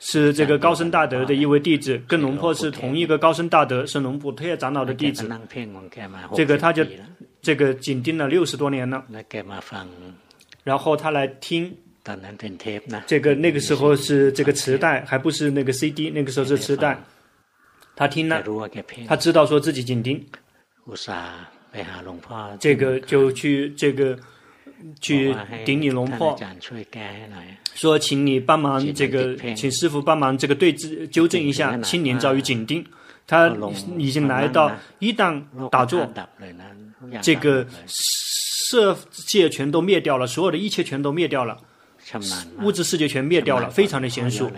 [0.00, 5.26] 是这个高僧大德的一位弟子，跟龙婆是同一个高僧大德，是龙普特长老的弟子。
[6.34, 6.84] 这个他就
[7.40, 9.02] 这个紧盯了六十多年了，
[10.62, 11.74] 然后他来听，
[13.06, 16.98] 这个那个时候是这个磁带，还不是那个 CD，那个时候是磁带。
[17.96, 18.42] 他听了，
[19.06, 20.22] 他知道说自己紧盯，
[22.60, 24.18] 这个就去这个。
[25.00, 26.38] 去顶礼龙婆，
[27.74, 32.84] 说请你帮忙这个，请师傅帮忙这个对治纠正一下，青年遭遇紧盯，
[33.26, 33.52] 他
[33.96, 36.08] 已经来到一旦打坐，
[37.20, 41.56] 这个色界全都灭掉了，所有的一切全都灭掉了，
[42.62, 44.50] 物质世界全灭掉了，非常的娴熟，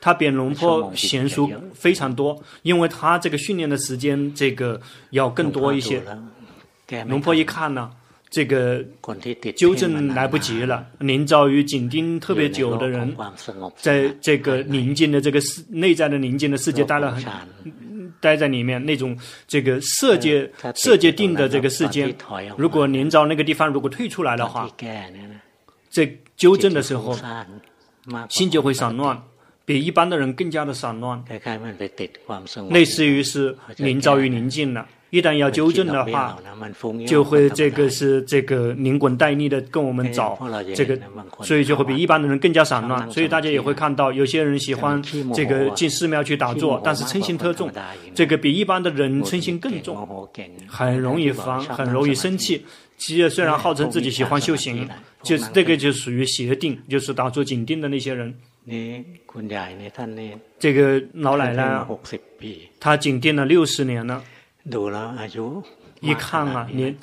[0.00, 6.02] 他比龙婆娴熟非常多，因为他这个训练的时间这个要更多一些，
[7.06, 7.90] 龙婆一看呢。
[8.34, 8.84] 这个
[9.54, 13.16] 纠正来不及了，临遭于紧盯特别久的人，
[13.76, 17.22] 在这个宁静的这个世内在的宁静的世界待了很，
[18.20, 19.16] 待在里面那种
[19.46, 22.12] 这个色界色界定的这个世界，
[22.56, 24.68] 如果临遭那个地方如果退出来的话，
[25.88, 27.16] 这纠正的时候，
[28.28, 29.22] 心就会散乱，
[29.64, 31.24] 比一般的人更加的散乱，
[32.68, 34.84] 类似于是临遭于宁静了。
[35.14, 36.36] 一旦要纠正的话，
[37.06, 40.36] 就会这个是这个连滚带逆的跟我们找
[40.74, 40.98] 这个，
[41.42, 43.08] 所以就会比一般的人更加散乱。
[43.12, 45.00] 所以大家也会看到，有些人喜欢
[45.32, 47.70] 这个进寺庙去打坐，但是嗔心特重，
[48.12, 50.28] 这个比一般的人嗔心更重，
[50.66, 52.66] 很容易烦，很容易生气。
[52.98, 54.88] 其实虽然号称自己喜欢修行，
[55.22, 58.34] 就是这个就属于邪定，就是打坐紧定的那些人。
[60.58, 61.86] 这个老奶奶，
[62.80, 64.20] 她紧定了六十年了。
[66.00, 66.94] 一看啊，年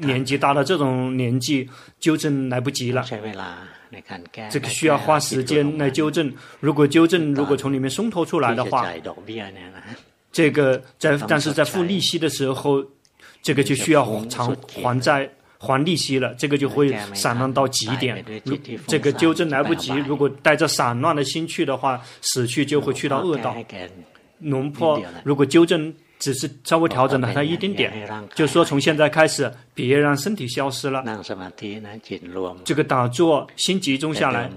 [0.00, 1.68] 年纪大了，这种年纪
[2.00, 3.04] 纠正来不及了。
[4.50, 6.32] 这个需要花时间来纠正。
[6.60, 8.86] 如果纠正，如果从里面松脱出来的话，
[10.32, 12.84] 这个在但是在付利息的时候，
[13.42, 16.34] 这个就需要偿还债还利息了。
[16.34, 18.24] 这个就会散乱到极点。
[18.44, 23.54] 如这个纠正来不及，如果带着散乱的心去的话，死去就会去到恶道。
[24.38, 25.94] 龙破如果纠正。
[26.18, 31.04] 只是稍微调整了它一丁点，就说从现在开始，别让身体消失了。
[32.64, 34.50] 这个打坐心集中下来，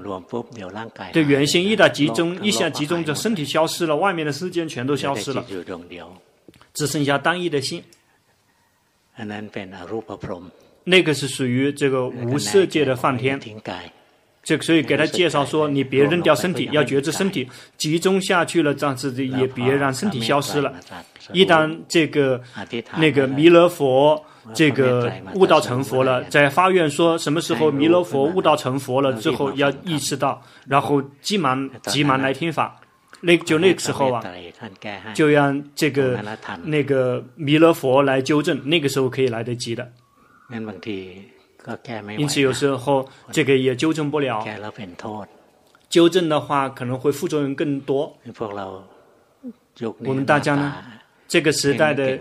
[1.12, 5.46] 对原心一旦集中，一下集中，就身体消失了，外面的世界全都消失了，
[6.74, 7.84] 只剩下单一的心。
[10.86, 13.38] 那个是属于这个无色界的梵天。
[14.50, 17.48] 这个所以给他介绍说，你别扔掉身体，要觉知身体
[17.78, 20.74] 集中下去了，这样子也别让身体消失了。
[21.34, 22.42] 一旦这个
[22.98, 24.20] 那个弥勒佛
[24.56, 32.76] 这个悟道成佛了，在发愿说什么时候弥勒佛悟道成佛了之后，要意识到，然后急忙急忙来听法。
[33.22, 34.24] 那就那个时候啊，
[35.14, 36.20] 就让这个
[36.64, 39.92] 那个弥勒佛来纠正，那个时候可以来得及的。
[42.18, 44.44] 因此有时候这个也纠正不了，
[45.90, 48.16] 纠正的话可能会副作用更多。
[50.06, 50.76] 我们大家呢，
[51.28, 52.20] 这个时代的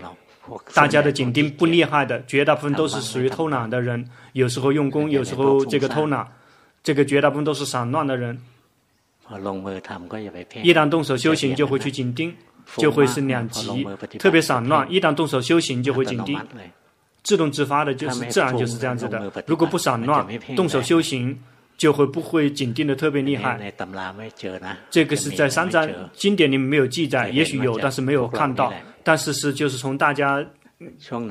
[0.73, 6.25] 大家的紧盯不厉害的，绝大部分都是属于偷懒的人，有时候用功，有时候这个偷懒，
[6.81, 8.41] 这个绝大部分都是散乱的人。
[10.63, 12.33] 一旦动手修行，就会去紧盯，
[12.77, 13.85] 就会是两极，
[14.17, 14.91] 特别散乱。
[14.91, 16.39] 一旦动手修行，就会紧盯，
[17.23, 19.31] 自动自发的，就是自然就是这样子的。
[19.45, 21.37] 如果不散乱，动手修行，
[21.77, 23.73] 就会不会紧盯的特别厉害。
[24.89, 28.73] 这个是在三藏经典里面没有记载，也许有，但是没有看到。
[29.03, 30.45] 但是是就是从大家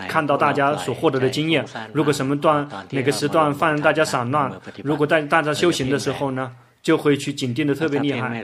[0.09, 1.65] 看到大家所获得的经验。
[1.93, 6.53] 如果什么段哪个时段犯大家散乱，如果在大家修行的时候呢？
[6.89, 8.43] 就会去紧盯的特别厉害，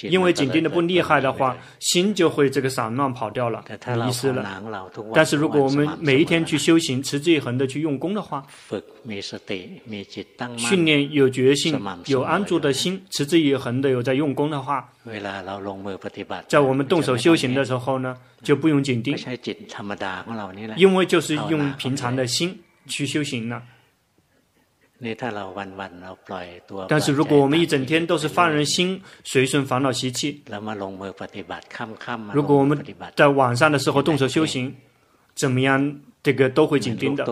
[0.00, 3.62] 因为紧盯的不厉害的话，心就会这个散乱跑掉了，
[4.04, 4.60] 迷失了。
[5.14, 8.44] 但是如果我们每一天去修行，持之以恒的去用功的话，
[10.56, 14.92] 训练有决心、有安住的心，持之以恒的有在用功的话，
[16.48, 19.16] 在我们动手修行的时候呢，就不用紧盯，
[20.76, 23.62] 因为就是用平常的心去修行了。
[26.88, 30.42] 但是如果我们一整天都是放任心随顺烦恼习气，
[32.32, 32.80] 如果我们
[33.16, 34.74] 在晚上的时候动手修行，
[35.34, 37.24] 怎么样，这个都会紧盯的，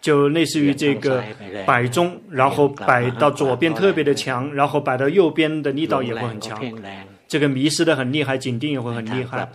[0.00, 1.22] 就类似于这个
[1.66, 6.60] 摆钟，然后摆到左边特别的强，然后摆到右边的力道也会很强，
[7.26, 9.48] 这个迷失的很厉害，紧盯也会很厉害。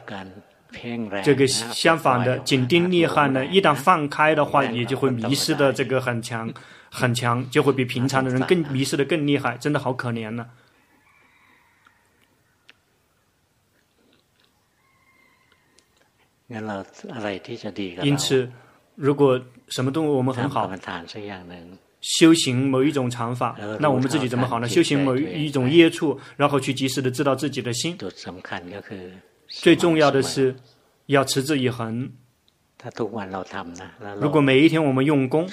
[1.23, 6.51] 这个相反的，紧盯厉害呢，一旦放开的话，也就会迷失的这个很强。
[6.95, 10.47] 很强，就会比平常的人更迷失的更厉害，真的好可怜呢。
[18.01, 18.49] 因此，
[18.95, 20.71] 如果什么动物我们很好，
[21.99, 24.67] 修行某一种禅法，那我们自己怎么好呢？
[24.69, 27.97] 修行某一种业处，然后去及时的知道自己的心。
[29.49, 30.55] 最重要的是
[31.07, 32.09] 要持之以恒。
[34.19, 35.47] 如果每一天我们用功，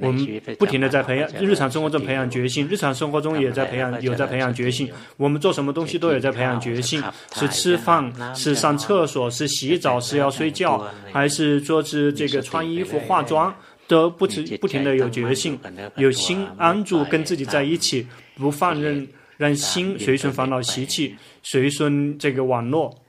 [0.00, 0.26] 我们
[0.58, 4.90] 不停的在培养，日常生活中培养决心，日常生活中也在培养，有在培养决心。
[5.16, 7.02] 我们做什么东西都有在培养决心，
[7.34, 13.54] 是吃饭，是上厕所，是洗澡，是要睡觉，还是说是这个穿衣服、化妆，
[13.86, 15.58] 都不停不停的有决心，
[15.96, 18.06] 有心安住，跟自己在一起，
[18.36, 19.06] 不放任，
[19.36, 23.03] 让心随顺烦恼习气，随顺这个网络。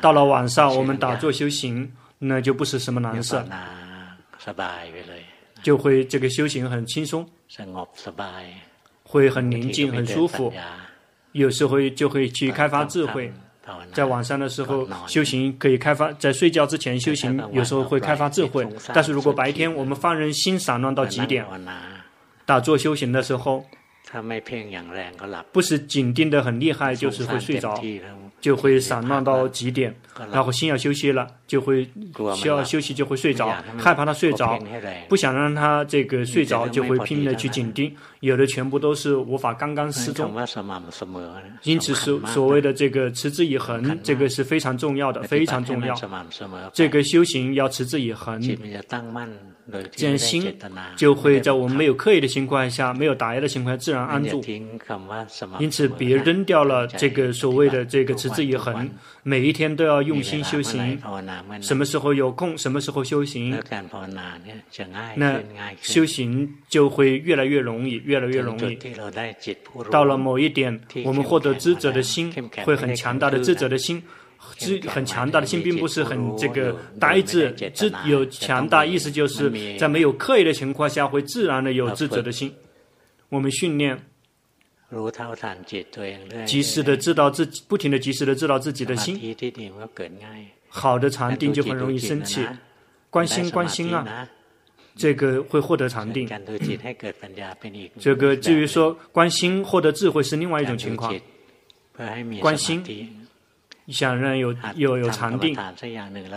[0.00, 3.36] 到了晚上，我们打坐修行，那就不是什么难事，
[5.62, 7.24] 就会这个修行很轻松，
[9.04, 10.52] 会很宁静、很舒服。
[11.32, 13.32] 有时候就会去开发智慧，
[13.92, 18.66] 在晚上的时候修行可以开发，在睡觉之前修行，有时候会开发智慧。
[18.92, 21.46] 但是如果白天我们放任心散乱到极点，
[22.44, 23.64] 打坐修行的时候，
[25.52, 27.80] 不是紧盯得很厉害，就是会睡着。
[28.42, 29.94] 就会散乱到极点，
[30.30, 31.88] 然后心要休息了，就会
[32.34, 34.58] 需要休息，就会睡着，害怕他睡着，
[35.08, 40.34] 不想让他这个睡着，就会拼命的去紧盯，有的全部都是无法刚刚适中。
[41.62, 45.94] 因此，所所谓的这个持之以恒，这个是非常重要的，非常重要。
[46.72, 48.40] 这个修行要持之以恒，
[49.92, 50.52] 这样心
[50.96, 54.42] 就会在我们没有刻意的情况下，没有打压的情况下，自然安住。
[55.60, 58.22] 因此，别扔掉了这个所谓的这个持。
[58.22, 58.88] 持之以恒，
[59.24, 61.00] 每一天都要用心修行。
[61.60, 63.56] 什么时候有空，什么时候修行，
[65.14, 65.40] 那
[65.80, 68.76] 修行就会越来越容易，越来越容易。
[69.92, 72.34] 到了某一点，我们获得智者的心，
[72.64, 74.02] 会很强大的智者的心，
[74.58, 82.52] 知很强大的心，并不是很这个呆滞，知有强大意思，就是在没有刻意的情况下，会自然的有智者的心。
[83.28, 83.96] 我们训练。
[86.46, 89.18] 及时的知道自己，不停的及时的知道自己的心，
[90.68, 92.46] 好的禅定就很容易升起。
[93.08, 94.28] 关心关心啊，
[94.94, 96.28] 这个会获得禅定。
[97.98, 101.14] 这个至于说关心获得智慧是另外一种情况。
[102.40, 102.82] 关心
[103.88, 105.56] 想让有有有禅定，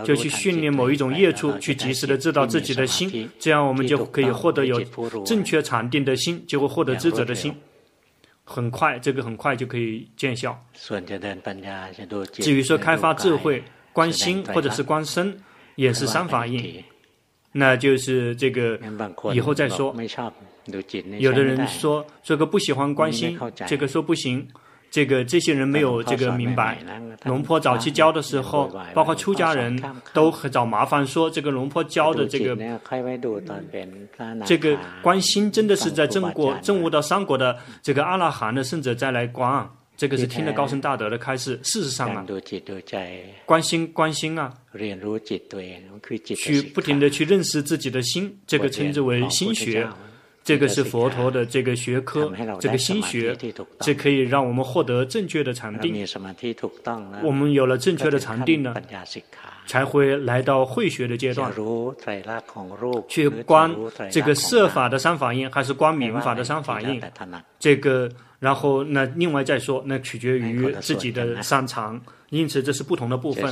[0.04, 4.82] 就去训练某一种业处，去及时的知道自己的心，这样我们就可以获得有
[5.24, 7.54] 正确禅定的心，就会获得智者的心。
[8.46, 10.58] 很快，这个很快就可以见效。
[12.34, 15.38] 至于说开发智慧、观心或者是观身，
[15.76, 16.82] 也是三法印。
[17.52, 18.80] 那就是这个
[19.34, 19.94] 以后再说。
[21.20, 23.38] 有的人说这个不喜欢观心，
[23.68, 24.48] 这个说不行。
[24.96, 26.78] 这个这些人没有这个明白，
[27.26, 29.78] 龙坡早期教的时候，包括出家人
[30.14, 32.56] 都很找麻烦，说这个龙坡教的这个
[34.46, 41.60] 这个观心真的是在正果正悟到三国的这个阿拉含的圣者再来观，这个是听了高僧大德的开示。
[41.62, 42.26] 事实上啊，
[43.46, 44.54] 关心关心啊，
[46.38, 49.86] 去不停的去认识自己的心，这个称之为心学。
[50.46, 53.36] 这个是佛陀的这个学科，这个心学，
[53.80, 56.06] 这可以让我们获得正确的禅定。
[57.24, 58.76] 我们有了正确的禅定呢，
[59.66, 61.52] 才会来到慧学的阶段，
[63.08, 63.76] 去观
[64.12, 67.02] 这个色法的三法印，还是观明法的三法印。
[67.60, 68.08] 这个，
[68.46, 72.00] 然后那另外再说，那取决于自己的擅长。
[72.30, 73.44] 因此，这是不同的部分。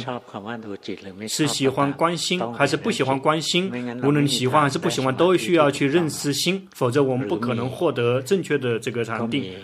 [1.27, 3.71] 是喜欢关心，还是不喜欢关心？
[4.03, 9.55] 无论喜欢还是不喜欢，都需要去认识心，否则我们不可能获得正确的这个禅定。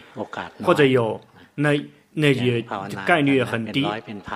[0.64, 1.22] 或者有
[1.54, 1.80] 那
[2.20, 2.64] 那也
[3.06, 3.86] 概率也很低。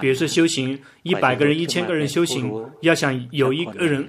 [0.02, 4.08] 比如说修行， 一百个人、一千个人修行，要想有一个人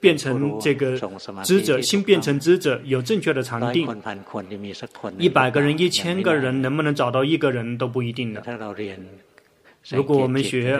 [0.00, 0.98] 变成这个
[1.42, 3.88] 知者，心变成知者，有正确的禅定，
[5.18, 8.42] 一百个人、一千个人能不能找到一个人都不一定的。
[9.90, 10.78] 如果我们学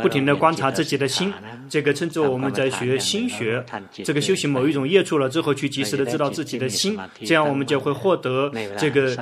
[0.00, 1.30] 不停的观察自己的心，
[1.68, 3.62] 这个称之为我们在学心学，
[4.02, 9.14] 这个修行某一种业处了之后，去及时的知道自己的心，这样我们就会获得这个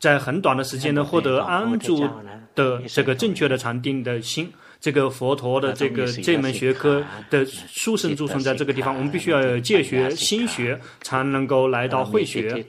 [0.00, 2.08] 在很短的时间内获得安住
[2.54, 4.52] 的这个正确的禅定的心。
[4.80, 12.64] 这个佛陀的这个这门学科的殊胜之处在这个地方，我们必须要有戒学、心学，才能够来到慧学。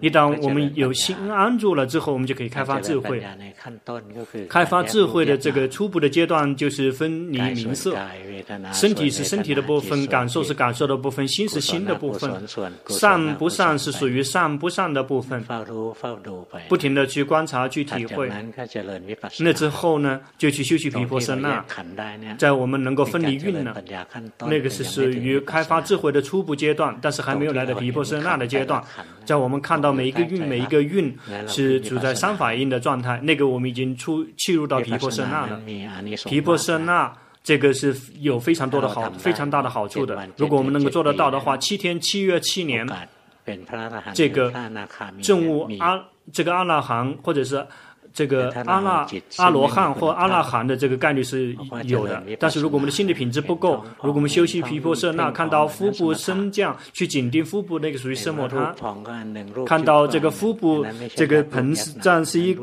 [0.00, 3.20] 一旦我们有心安住了之后，我们就可以开发智慧。
[4.48, 7.96] 开发智慧的这个初步的阶段就是分离名色，
[8.72, 12.30] 身体是身体的部分，感受是感受的部分，心是心的部分，
[12.90, 15.44] 善不善是属于善不善的部分。
[16.68, 18.30] 不停的去观察、去体会。
[19.40, 21.39] 那之后呢，就去修习毗婆舍。
[21.40, 21.64] 那
[22.36, 23.74] 在我们能够分离运呢，
[24.40, 28.82] 那个是属于开发智慧的初步阶段，但是还没有来到皮婆舍那的阶段。
[29.24, 31.16] 在我们看到每一个运，每一个运
[31.46, 35.60] 是处在三法印的状态，那个我们已经出契入到皮婆舍那了。
[36.26, 37.12] 皮婆舍那
[37.42, 40.28] 这个是有非常多的好，非常大的好处的。
[40.36, 42.86] 如果我们能够做得到的话，七天七月七年，
[44.14, 44.52] 这个
[45.22, 46.00] 证悟阿
[46.32, 47.66] 这个阿那含或者是。
[48.12, 49.06] 这个阿那
[49.36, 58.74] 阿罗汉或阿那含的这个概率是有的，但是如果我们的心理品质不够，如果我们修习皮婆舍那，看到腹部升降去紧盯腹部，那个属于奢摩他；
[59.64, 60.84] 看到这个腹部
[61.14, 62.56] 这个膨胀是一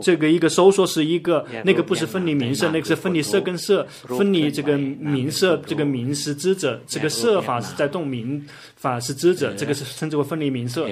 [0.00, 8.44] 这个一个收缩是一个，那个不是分离名色，那个是分离色跟色，分离这个名色，这个名是知者，这个色法是在动名
[8.82, 10.88] 法是知者，这个是称之为分离名色，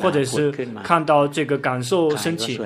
[0.00, 0.50] 或者是
[0.82, 2.58] 看到这个感受升起。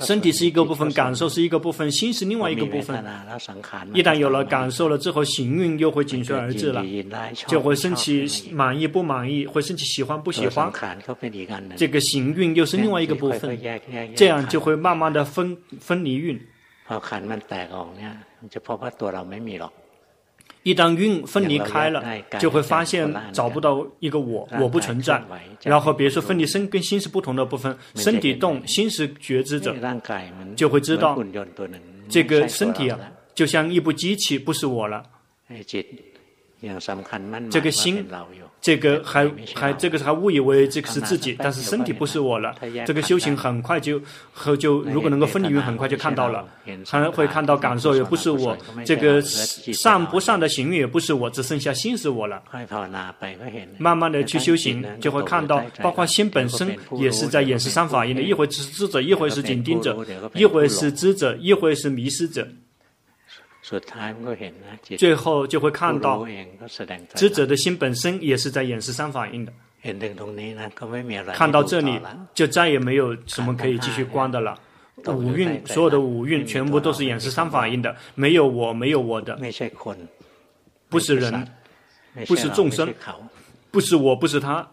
[0.00, 3.02] 身体是一个部分，感受是一个部分，心是另外一个部分。
[3.94, 6.84] 一旦有了感受了之后，行运又会紧随而至了，
[7.46, 10.70] 就会升起满意不满意，会升起喜欢不喜欢。
[11.76, 13.58] 这个行运又是另外一个部分，
[14.14, 16.38] 这样就会慢慢的分分离运。
[20.62, 22.04] 一旦运分离开了，
[22.38, 25.22] 就会发现找不到一个我，我不存在。
[25.62, 29.74] 然后，比如说分离身跟心是不同的部分，身体动，心是觉知者，
[30.54, 31.18] 就会知道
[32.08, 32.98] 这个身体啊，
[33.34, 35.02] 就像一部机器，不是我了。
[37.50, 38.06] 这个心。
[38.60, 42.54] 这个还还这个还误以为这个是自己，但是身体不是我了。
[42.86, 44.00] 这个修行很快就
[44.32, 46.46] 和就如果能够分离运，很快就看到了，
[46.86, 48.56] 还会看到感受也不是我。
[48.84, 52.42] 这个善不善的行运也不是我，只剩下心是我了。
[53.78, 59.96] 慢慢的去修行，就会看到，包括心本身也是在演示三法印的，一会是知者，一会是紧盯者，
[60.34, 62.46] 一会是知者，一会是迷失者。
[64.96, 66.26] 最后就会看到，
[67.14, 69.52] 知者的心本身也是在演示三法印的。
[71.34, 72.00] 看到这里，
[72.34, 74.58] 就再也没有什么可以继续观的了。
[75.06, 79.38] 五蕴，所有的五蕴全部都是演示三法印的，没有我，没有我的，
[80.90, 81.48] 不是人，
[82.26, 82.92] 不是众生，
[83.70, 84.68] 不是我，不是他。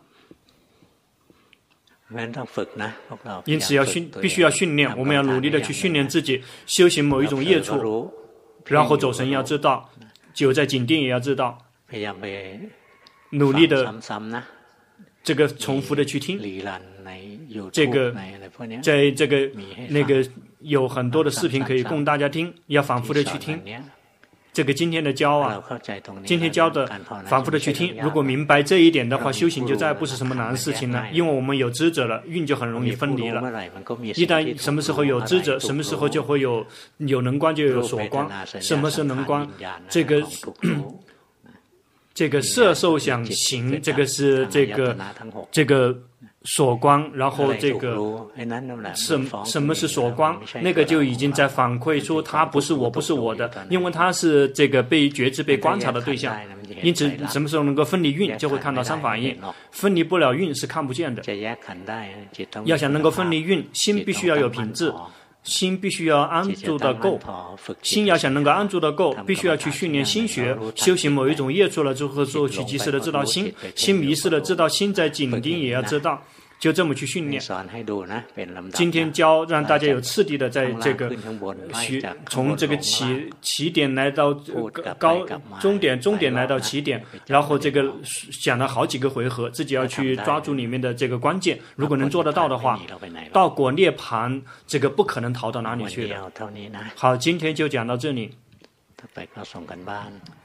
[3.46, 8.12] 因此要训，必须要训练，我们要努力的去训练自己，修行某一种业处。
[8.70, 9.90] 然后走神要知道，
[10.34, 11.58] 酒在紧盯也要知道，
[13.32, 13.94] 努力的
[15.24, 16.40] 这个重复的去听，
[17.72, 18.16] 这个
[18.82, 19.50] 在这个
[19.90, 20.26] 那个
[20.60, 23.62] 有很多的视频可以供大家听，要反复的去听。
[24.58, 25.64] 这个今天的教啊，
[26.26, 26.88] 今天教的
[27.28, 27.96] 反复的去听。
[28.02, 31.06] 如果明白这一点的话，修行就再不是什么难事情了。
[31.12, 33.40] 因为我们有知者了，运就很容易分离了。
[34.16, 36.66] 一旦什么时候有知者，什么时候就会有
[36.98, 38.28] 有能观，就有所观。
[38.60, 39.48] 什么是能观？
[39.88, 40.24] 这个
[42.16, 44.98] 这个色受想行，这个是这个
[45.52, 45.96] 这个。
[46.50, 47.94] 所观，然后这个
[48.96, 50.34] 什什么是所观？
[50.62, 56.34] 那个就已经在反馈说，它不是我，不是我的，因为它是这个被觉知、被观察的对象。
[56.82, 59.38] 因此，什么时候能够分离运，就会看到三反应。
[59.72, 61.22] 分离不了运是看不见的。
[62.64, 64.94] 要想能够分离运，心必须要有品质。
[65.44, 67.18] 心必须要安住的够，
[67.82, 76.22] 心要想能够安住的够，必须要去训练心学，修行某一种业出了之后，做去及时的知道心，心迷失了知道心在紧盯也要知道。
[76.60, 77.42] 就这么去训练。
[78.74, 81.10] 今天教让大家有次第的在这个
[81.74, 84.34] 学，从这个起起点来到
[84.98, 85.26] 高
[85.60, 87.86] 终点，终点来到起点，然后这个
[88.42, 91.60] 讲了好几个回合，自己要去抓住里面的这个关键。
[91.76, 92.80] 如果能做得到的话，
[93.32, 96.32] 到果涅盘，这个不可能逃到哪里去的。
[96.96, 98.36] 好，今天就讲到这里。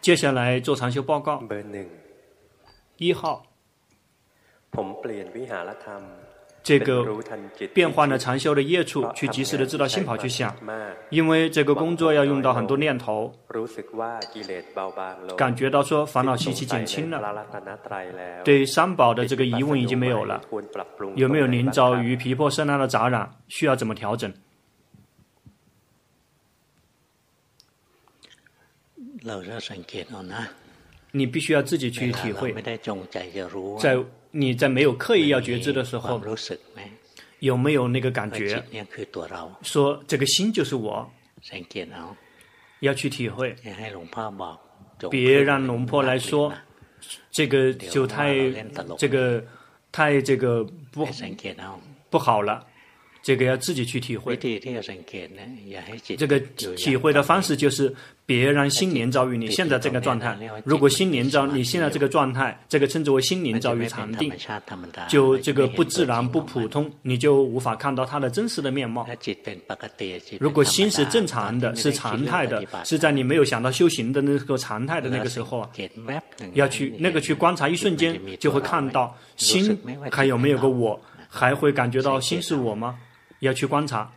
[0.03, 1.43] 接下来做长修报告。
[2.99, 3.52] 一号。
[6.63, 7.05] 这个
[7.75, 10.57] 变换了禅修的业处，去及时的知道心跑去想，
[11.11, 13.35] 因为这个工作要用到很多念头，
[15.37, 17.45] 感觉到说烦恼习气减轻了，
[18.45, 20.41] 对三宝的这个疑问已经没有了，
[21.17, 23.29] 有没有临遭于皮破身那的杂染？
[23.49, 24.33] 需要怎么调整？
[31.11, 32.55] 你必须要自己去体会，
[33.81, 33.99] 在。
[34.33, 36.21] 你在没有刻意要觉知的时候，
[37.39, 38.63] 有没有那个感觉？
[39.63, 41.09] 说这个心就是我，
[42.81, 43.55] 要去体会。
[45.11, 46.53] 别让龙婆来说，
[47.31, 48.35] 这个就太
[48.97, 49.45] 这个
[49.91, 51.07] 太这个不
[52.11, 52.67] 不好了。
[53.23, 54.37] 这个要自己去体会。
[54.37, 56.41] 这个
[56.77, 57.95] 体会的方式就是，
[58.33, 60.39] 别让心灵遭遇你现在这个状态。
[60.65, 64.33] 如果心灵遭你现在这个状态，这个称之为心灵遭遇禅定，
[65.07, 69.07] 就这个不自然、不普通，你就无法看到它的真实的面貌。
[70.41, 75.71] 如果心是正常的、是常态的，是在你没有想到修行的那个常态的那个时候啊，
[76.55, 79.79] 要去那个去观察一瞬间，就会看到心
[80.11, 82.99] 还有没有个我，还会感觉到心是我吗？
[83.41, 84.09] 要去观察，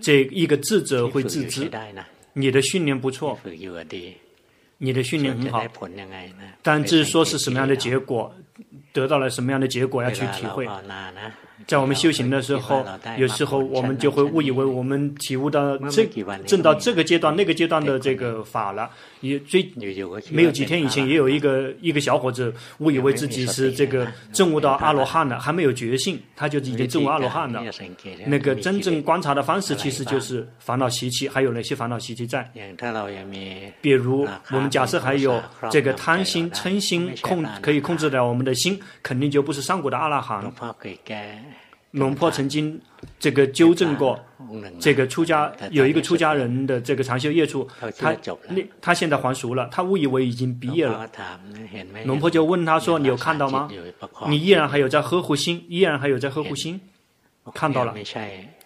[0.00, 1.70] 这一个智者会自知，
[2.32, 3.38] 你的训练不错，
[4.78, 5.02] 你的。
[5.04, 5.64] 训练很好，
[6.60, 8.34] 但至于说是什么样的结果，
[8.92, 10.66] 得到了什么样的结果，要去体会。
[11.66, 12.84] 在我们修行的时候，
[13.16, 16.04] 有时候我们就会误以为我们体悟到这
[16.46, 18.90] 证到这个阶段、那个阶段的这个法了。
[19.20, 19.62] 也最
[20.30, 27.62] 没有几天以前，也有一个一个小伙子误以为自己是这个证悟到阿罗汉了，还没有觉性，他就已经证悟阿罗汉了。
[28.26, 32.50] 那个真正观察的方式，其实就是烦恼习气，还有哪些烦恼习气在？
[33.80, 35.40] 比如我们假设还有
[35.70, 40.52] 这个贪心、嗔心控可以控制了我们的心，肯定就不是上古的阿罗汉。
[41.92, 42.80] 龙婆曾经
[43.18, 44.18] 这个纠正过，
[44.78, 47.66] 这个出家有一个出家人的这个长修业处，
[47.98, 48.14] 他
[48.48, 51.08] 那他现在还俗了，他误以为已经毕业了。
[52.04, 53.70] 龙婆就问他说：“你有看到吗？
[54.28, 56.80] 你依然还有在呵护心，依然还有在呵护心，
[57.54, 57.94] 看到了。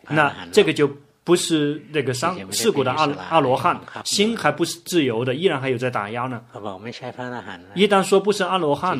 [0.08, 0.90] 那这个就。”
[1.26, 6.40] 不是那个三四果的阿阿罗汉，心还不是自由的，依然还有在打压呢。
[7.74, 8.96] 一旦说不是阿罗汉，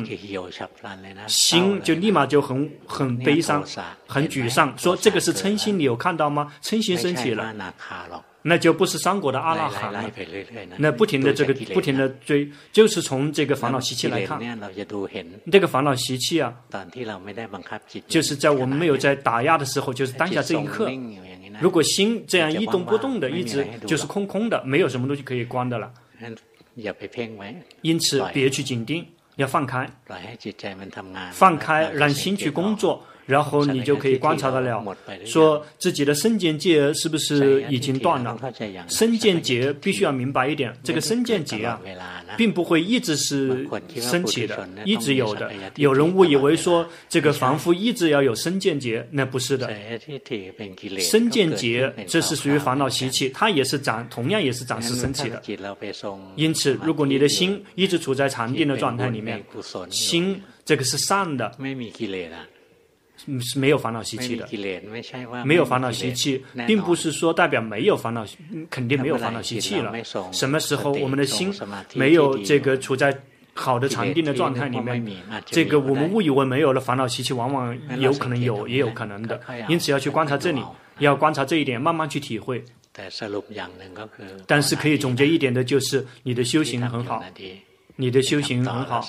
[1.25, 3.63] 心就立马就很很悲伤，
[4.05, 4.77] 很沮丧。
[4.77, 6.51] 说这个是嗔心，你有看到吗？
[6.61, 7.53] 嗔心升起了，
[8.41, 10.03] 那就不是三果的阿拉汉了。
[10.75, 14.37] 那不停的这个不停的追，就是从这个烦恼习气来看，
[15.49, 16.53] 这个烦恼习气啊，
[18.05, 20.91] 就是在我们没有在打压的时候，就是当下这一刻。
[21.59, 25.91] 如果心这样一动不动的，一直就是空空的，没有什么东西可以观的了。
[27.81, 29.05] 因此，别去紧盯，
[29.35, 29.89] 要放开，
[31.31, 33.03] 放开，让心去工作。
[33.27, 34.83] 然后你就可以观察得了，
[35.25, 38.39] 说自己的身见结是不是已经断了？
[38.87, 41.79] 身见结必须要明白一点，这个身见结啊，
[42.37, 45.51] 并不会一直是升起的，一直有的。
[45.75, 49.69] 有人误以为说这个凡夫一直要有身见结，那不是的。
[50.97, 55.43] 身见结这是属于烦恼习气，它也是长，同样也是暂时升起的。
[56.37, 59.43] 因此，如果你的心一直处在禅定的状态里面，
[59.89, 61.51] 心这个是善的。
[63.41, 64.47] 是没有烦恼习气的，
[65.43, 68.25] 没有烦恼习气，并不是说代表没有烦恼，
[68.69, 69.91] 肯定没有烦恼习气了。
[70.31, 71.53] 什么时候我们的心
[71.93, 73.17] 没有这个处在
[73.53, 75.03] 好的禅定的状态里面，
[75.45, 79.41] 这个我们误以为没有了烦恼习气，往往有可能有，也有可能的。
[79.67, 80.61] 因此要去观察这里，
[80.99, 82.63] 要观察这一点，慢慢去体会。
[84.45, 87.23] 但是可以总结一点的就是，你的修行很好。
[87.99, 89.03] 你的修行很好，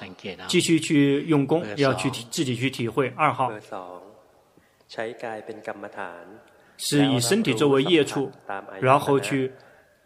[0.46, 3.12] 继续去用功，要去自己去体会。
[3.14, 3.52] 二号
[6.76, 8.30] 是以身体作为业处，
[8.80, 9.52] 然后去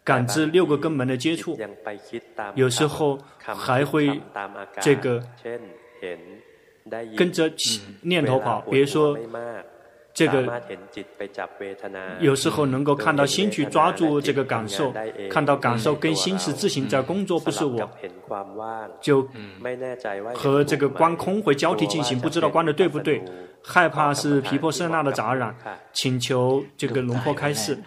[0.05, 1.59] 感知六个根门的接触，
[2.55, 4.21] 有时候还会
[4.81, 5.23] 这个
[7.17, 7.51] 跟着
[8.03, 9.17] 念头跑，比如说。
[10.15, 10.63] 这个
[12.21, 14.93] 有时候能够看到心去抓住这个感受，
[15.31, 17.91] 看到感受跟心是自行在工作，不是我，
[19.01, 19.27] 就
[20.35, 23.23] 和这个观空会交替进行，不知道观的对不对？
[23.65, 25.55] 害怕是皮婆舍那的杂染，
[25.93, 27.79] 请求这个龙婆开示，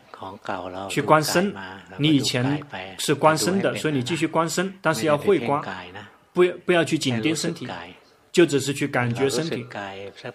[0.90, 1.54] 去观身。
[1.98, 2.60] 你以前
[2.98, 5.62] 是观身的，所以你继续观身，但是要会观，
[6.34, 7.68] 不要不要去紧盯身体。
[8.36, 9.66] 就只是去感觉身体，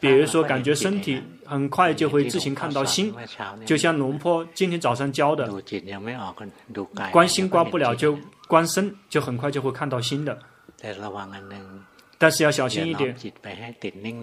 [0.00, 3.12] 比如说感觉身体，很快就会自行看到心，
[3.66, 5.52] 就像龙坡今天早上教的，
[7.12, 10.38] 观心观不了就观身，就很快就会看到心的。
[12.16, 13.14] 但是要小心一点，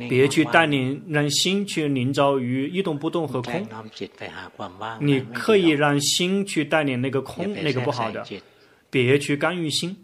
[0.10, 3.64] 别去带领让心去凝着于一动不动和空。
[5.00, 8.26] 你刻意让心去带领那个空，那个不好的，
[8.90, 9.96] 别去干预心。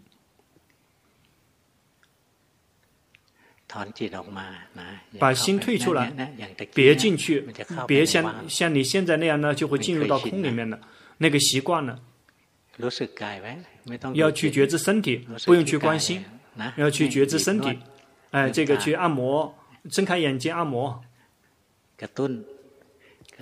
[5.18, 6.12] 把心退出来，
[6.72, 7.46] 别进去，
[7.86, 10.78] 别像像你现在那样呢，就会进入到空里面了。
[11.18, 12.00] 那个习惯了，
[14.14, 16.24] 要去觉知身体，不用去关心，
[16.76, 17.78] 要去觉知身体。
[18.30, 19.56] 哎，这个去按摩，
[19.90, 21.02] 睁开眼睛按摩，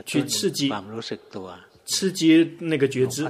[0.05, 0.70] 去刺激。
[1.85, 3.26] 刺激那个觉知，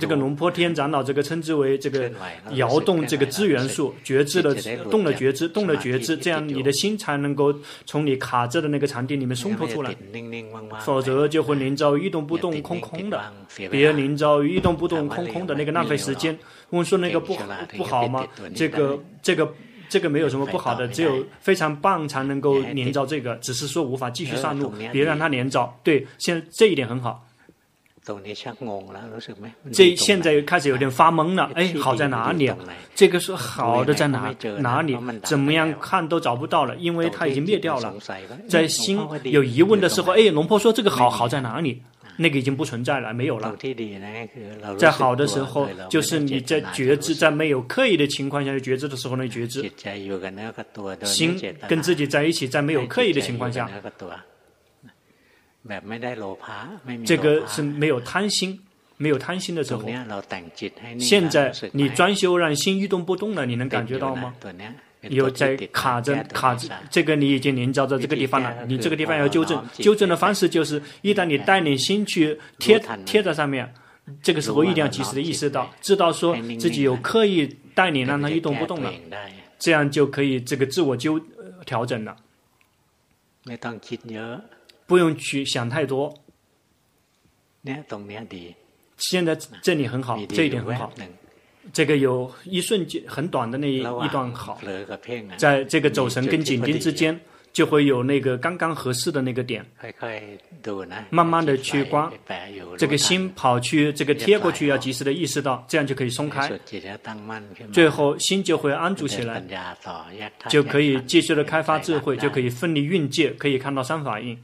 [0.00, 2.10] 这个龙坡天长老这个称之为这个
[2.54, 4.54] 摇动这个资源数觉知的
[4.90, 7.54] 动了觉知动了觉知，这样你的心才能够
[7.86, 9.94] 从你卡着的那个场地里面松脱出来，
[10.80, 13.32] 否则就会临朝一动不动空空的，
[13.70, 16.36] 别临朝一动不动空空的那个浪费时间。
[16.70, 17.46] 我说那个不好
[17.76, 18.26] 不好吗？
[18.54, 19.54] 这个这个。
[19.92, 25.70] 这个没有什么不好的，只有非常棒才能够连着这个，只是说无法继续上路，别让它连着。
[25.82, 27.22] 对，现在这一点很好。
[29.70, 32.56] 这现在开始有点发懵了，哎，好在哪里啊？
[32.94, 34.96] 这个是好的在哪哪里？
[35.22, 37.94] 怎么样看都找不到了，因为它已经灭掉了。
[38.48, 41.82] 在心有疑问的时候，哎，龙婆说这个好好在哪里？
[42.16, 43.56] 那个已经不存在了，没有了。
[44.78, 49.62] 在好的时候，就是你在觉知，在没有刻意的情况下觉知的时候，那觉知
[51.04, 53.70] 心跟自己在一起，在没有刻意的情况下，
[57.04, 58.58] 这个是没有贪心，
[58.96, 59.88] 没有贪心的时候。
[60.98, 64.34] 现在你装修让心一动不动了，你能感觉到吗？
[65.08, 69.62] 有在卡着卡着，这个你已经临照在这个地方了，你这个地方要纠正。
[69.74, 73.72] 纠正的方式就是，一旦你带领心去贴贴在上面，
[74.22, 78.92] 这个时候一定要及时的意识到，知道说自己有刻意带领让它一动不动了，
[79.58, 81.20] 这样就可以这个自我纠
[81.66, 82.16] 调整了。
[84.86, 86.14] 不用去想太多。
[88.96, 90.92] 现在这里很好，这一点很好。
[91.72, 94.58] 这个有一瞬间很短的那一一段好，
[95.36, 97.20] 在这个走神跟紧盯之间，
[97.52, 99.64] 就会有那个刚刚合适的那个点。
[101.10, 102.10] 慢慢的去观，
[102.78, 106.50] 这个心跑去这个贴过去，要及时的意识到，这样就可以松开。
[107.72, 109.40] 最后心就会安住起来，
[110.48, 114.36] 就可以继续的开发智慧，就可以奋力运界，可以看到三法印。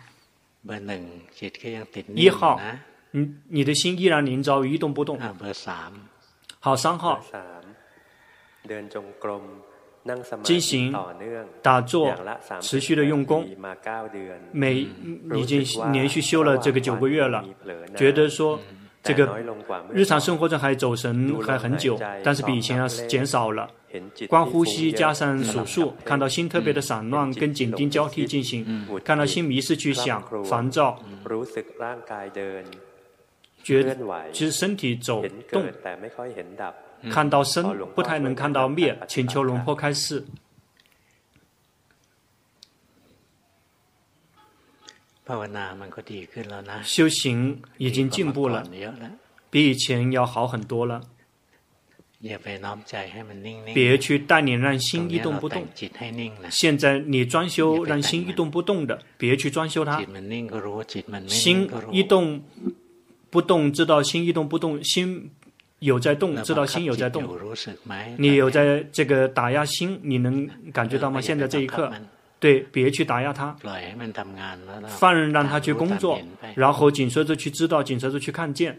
[2.14, 2.60] 一号，
[3.12, 5.18] 你你的心依然临照于一动不动。
[6.61, 7.20] 好，三号，
[10.42, 10.94] 进行
[11.62, 12.12] 打坐，
[12.61, 13.48] 持续的用功，
[14.52, 14.86] 每
[15.34, 17.44] 已经连续修了这个九个月了，
[17.96, 18.59] 觉得说
[19.02, 19.40] 这个
[19.92, 23.70] 日常生活中还走神还很久，但是比以前要减少了。
[24.28, 31.00] 观呼吸加上数数，看到心特别的散乱，跟紧盯交替进行，看到心迷失去想烦躁。
[33.68, 33.94] 觉得
[34.32, 35.62] 其实身体走动，
[37.10, 40.24] 看到生不太能看到灭，请求龙婆开示。
[46.82, 48.66] 修行已经进步了，
[49.50, 51.02] 比以前要好很多了。
[53.74, 55.64] 别去带领让心一动不动。
[56.50, 60.02] 现在你装修让心一动不动的，别去装修它。
[61.28, 62.42] 心一动
[63.31, 65.31] 不动，知道心一动不动，心
[65.81, 67.24] 有在动，知道心有在动。
[68.16, 71.20] 你有在这个打压心，你能感觉到吗？
[71.20, 71.93] 现在这一刻，
[72.41, 73.57] 对，别去打压它，
[74.89, 76.18] 放任让它去工作，
[76.55, 78.79] 然后紧随着去知道，紧随着去看见。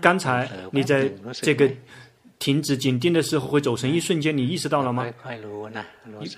[0.00, 1.70] 刚才你在这个
[2.38, 5.06] 停止紧盯的时候，会走神一瞬间，你意识到了吗？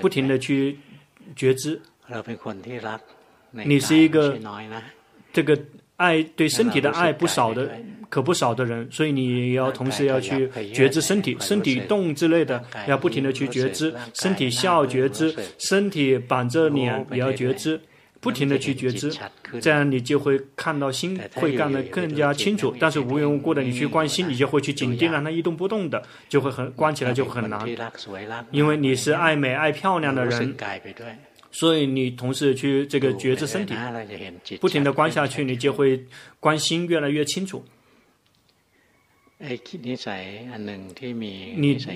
[0.00, 0.76] 不停的去
[1.36, 1.80] 觉知。
[3.52, 4.36] 你是一个
[5.32, 5.56] 这个
[6.02, 7.70] 爱对身体的爱不少的，
[8.08, 17.80] 可不少的人，所以你要同时要去觉知身体，身体动之类的，要不停的去觉知，身体笑觉知，身体板着脸也要觉知。
[18.22, 19.12] 不停的去觉知，
[19.60, 22.72] 这样你就会看到心会干得更加清楚。
[22.78, 27.60] 但是无缘无故的你去关心，你就会去紧盯让它一动不动的，就会很关起来就很难。
[28.52, 30.54] 因为你是爱美爱漂亮的人，
[31.52, 33.76] 所以你同时去这个觉知身体，
[34.56, 36.04] 不停的观下去，你就会
[36.40, 37.64] 观心越来越清楚。
[39.38, 39.54] 你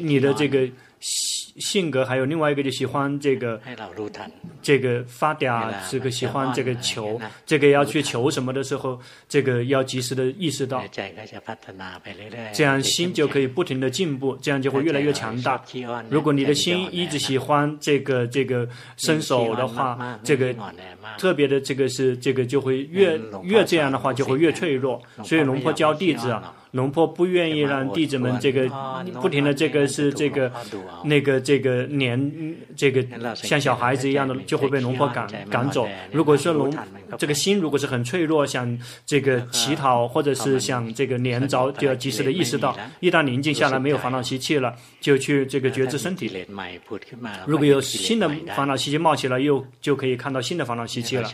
[0.00, 0.70] 你的这个。
[1.06, 3.60] 性格还有另外一个就喜欢这个，
[4.60, 8.98] 这个发嗲，这个喜欢这个求，这个要去求什么的时候，
[9.28, 10.82] 这个要及时的意识到，
[12.52, 15.62] 这样心就可以不停的进步，这样就会越来越强大。
[16.10, 20.52] 如果你的心一直喜欢这个这个伸手的话，这个
[21.16, 25.00] 特别的这个是这个就会越越这样的话就会越脆弱。
[25.22, 26.52] 所以龙婆教弟子啊。
[26.76, 28.68] 龙婆不愿意让弟子们这个
[29.20, 30.52] 不停的这个是这个
[31.04, 33.04] 那个这个年这个
[33.34, 35.88] 像小孩子一样的就会被龙婆赶赶走。
[36.12, 36.72] 如果说龙
[37.16, 46.30] 这个心如果是很脆弱，想这个乞讨或者是想这个连着，就要及时的意识到，一旦宁静下来没有烦恼习气了，就去这个觉知身体。
[47.46, 51.30] 如果有新的烦恼习气冒起来，又就可以看到新的烦恼习气了。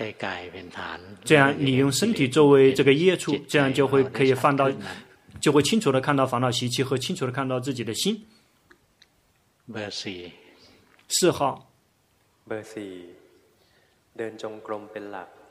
[1.24, 4.70] 这样你用身体作为这个业处，这样就会可以放到。
[5.42, 8.24] 就会清楚的看到烦恼习气和清楚的看到自己的心。
[11.08, 11.68] 四号。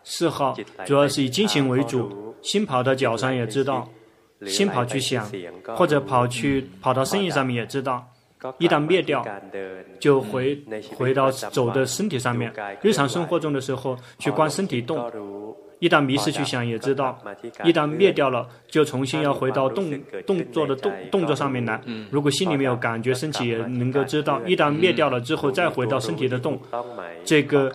[0.04, 3.88] 四号主要是以精行为主，心跑到脚上也知道，
[4.48, 5.30] 心跑去想，
[5.76, 8.08] 或者跑去跑到生意上面也知道。
[8.60, 9.24] 一旦灭掉，
[10.00, 10.60] 就回
[10.96, 12.52] 回到走的身体上面。
[12.82, 14.98] 日常生活中的时候，去观身体动。
[15.82, 17.18] 一旦迷失去想，也知道；
[17.64, 19.92] 一旦灭掉了，就重新要回到动
[20.28, 21.82] 动作的动动作上面来。
[22.12, 24.40] 如果心里面有感觉身体，也能够知道。
[24.46, 26.62] 一旦灭掉了之后，再回到身体的动。
[27.26, 27.74] 这个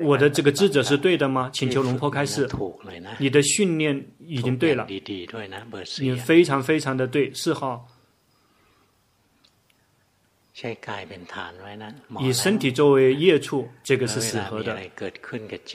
[0.00, 1.48] 我的这个智者是对的吗？
[1.52, 2.48] 请求龙婆开示。
[3.18, 4.84] 你的训练已经对了，
[6.00, 7.32] 你非常非常的对。
[7.32, 7.86] 四号。
[12.20, 14.78] 以身体作为业处，这个是适合的。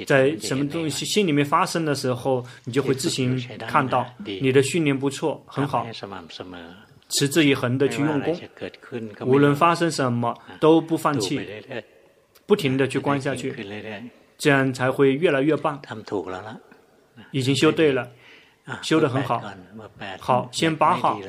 [0.06, 4.06] 在什么东西心里面发生的时候，你就会自行看到。
[4.24, 5.86] 你的训练不错，很好，
[7.10, 8.40] 持之以恒的去用功，
[9.26, 11.42] 无论发生什么都不放弃，
[12.46, 13.54] 不停的去观下去，
[14.38, 15.82] 这样才会越来越棒。
[17.32, 18.10] 已经修对了，
[18.82, 19.44] 修得很好。
[20.20, 21.20] 好，先八号，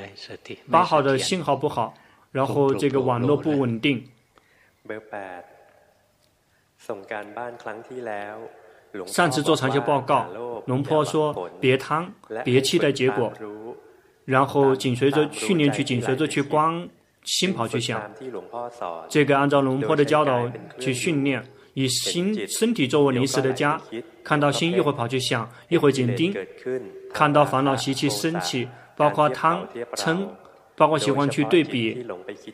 [0.70, 1.92] 八号的信号不好。
[2.33, 4.05] 然后这个网络不稳定。
[9.07, 10.26] 上次做长修报告，
[10.66, 12.12] 龙坡说别贪，
[12.45, 13.33] 别期待结果，
[14.24, 16.89] 然后紧随着训练去紧随着去光
[17.22, 18.11] 心跑去想。
[19.09, 23.81] 这个按照龙坡的教导去训练，以心身体作为临时的家，
[24.24, 26.35] 看到心一会跑去想，一会紧盯，
[27.12, 30.26] 看到烦恼习气升起，包括贪嗔。
[30.81, 32.07] 包括喜欢去对比，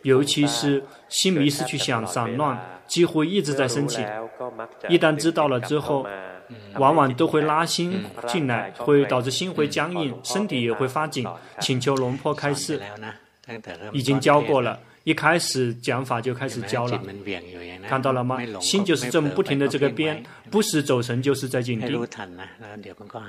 [0.03, 4.05] 尤其是心迷失去想散乱，几乎一直在升起。
[4.89, 6.05] 一旦知道了之后，
[6.75, 11.25] 往往都会拉心进来，会导致心会僵硬，身体也会发紧。
[11.61, 12.83] 请求龙婆开示，
[13.93, 17.01] 已经教过了，一开始讲法就开始教了，
[17.89, 18.39] 看到了吗？
[18.61, 20.21] 心就是这么不停的这个边，
[20.51, 22.05] 不是走神就是在紧盯，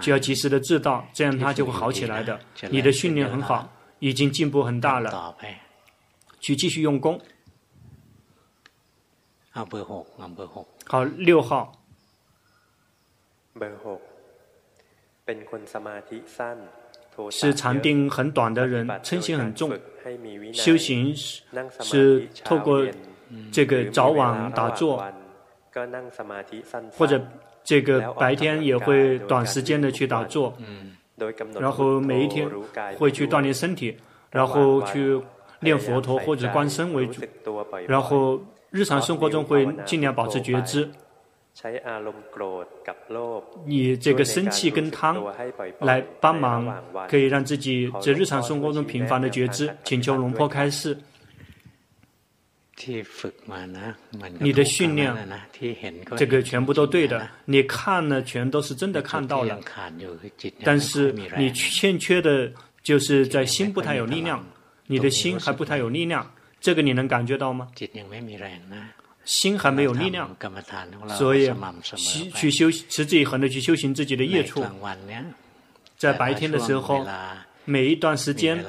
[0.01, 2.39] 就要及时的知道，这样它就会好起来的。
[2.71, 3.71] 你的训练很好。
[3.99, 5.35] 已经进步很大了，
[6.39, 7.19] 去继续用功。
[10.85, 11.71] 好，六号。
[17.31, 19.71] 是禅定很短的人，嗔心很重。
[20.53, 22.85] 修行是透过
[23.51, 25.03] 这个早晚打坐，
[26.91, 27.19] 或者
[27.63, 30.55] 这个白天也会短时间的去打坐。
[31.59, 32.47] 然后每一天
[32.97, 33.97] 会去锻炼身体，
[34.31, 35.19] 然后去
[35.61, 37.21] 念佛陀或者观身为主，
[37.87, 38.39] 然后
[38.69, 40.87] 日常生活中会尽量保持觉知。
[43.65, 45.15] 以这个生气跟贪
[45.79, 49.75] 来帮忙，可以让自己在日常生活中频繁的觉知。
[49.83, 50.95] 请求龙婆开示。
[54.39, 55.13] 你的训练，
[56.15, 57.27] 这个全部都对的。
[57.45, 59.59] 你看了，全都是真的看到了。
[60.63, 62.51] 但是你欠缺的，
[62.83, 64.45] 就是在心不太有力量。
[64.89, 67.67] 你的心还不太有力量，这个你能感觉到吗？
[69.25, 70.33] 心还没有力量，
[71.09, 71.51] 所以
[72.33, 74.63] 去修持之以恒的去修行自己的业处。
[75.97, 77.05] 在白天的时候，
[77.67, 78.65] 每一段时间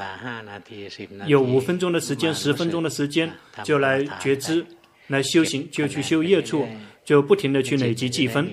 [1.27, 3.31] 有五分钟的时间、十分钟的时间，
[3.63, 4.67] 就来觉知、
[5.07, 6.67] 来修行，就去修业处。
[7.09, 8.47] 就不停的去累积积分，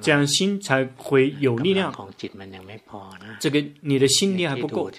[0.00, 1.94] 这样心才会有力量。
[3.38, 4.90] 这个你的心力还不够，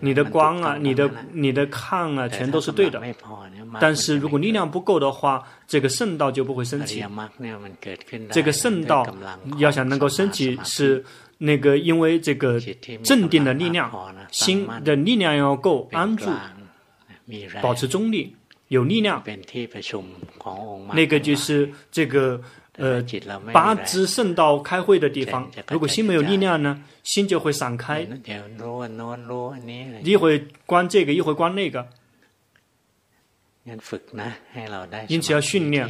[0.00, 3.02] 你的光啊，你的你的看啊，全都是对的。
[3.78, 7.04] 但是如果力量不够的话，这个圣道就不会升起。
[8.30, 9.06] 这个圣道
[9.58, 11.04] 要想能够升起，是
[11.42, 12.60] 那个因为这个
[13.02, 13.90] 镇定的力量，
[14.30, 16.30] 心的力量要够安住，
[17.62, 18.36] 保持中立。
[18.68, 19.20] 有力量，
[20.92, 22.40] 那个就是这个
[22.76, 23.02] 呃
[23.52, 25.50] 八支圣道开会的地方。
[25.70, 28.06] 如果心没有力量呢，心就会散开，
[30.04, 31.84] 一会关这个，一会关那个。
[35.08, 35.88] 因此要训练，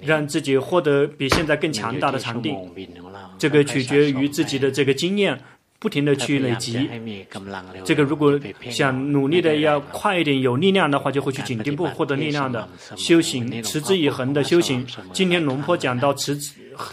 [0.00, 2.56] 让自己获得比现在更强大的禅定。
[3.38, 5.38] 这个取决于自己的这个经验。
[5.82, 6.88] 不停的去累积，
[7.84, 8.38] 这个如果
[8.70, 14.86] 想努力的要快一点、有力量的话，就会去紧盯部获得力量的修行，持之以恒的修行。
[15.12, 16.38] 今天龙坡讲到持，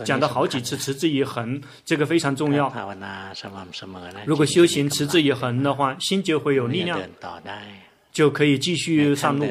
[0.03, 2.74] 讲到好几次持之以恒，这个非常重要。
[4.26, 6.99] 如果修行持之以恒的话，心就会有力量，
[8.20, 9.47] 就可以继续上路。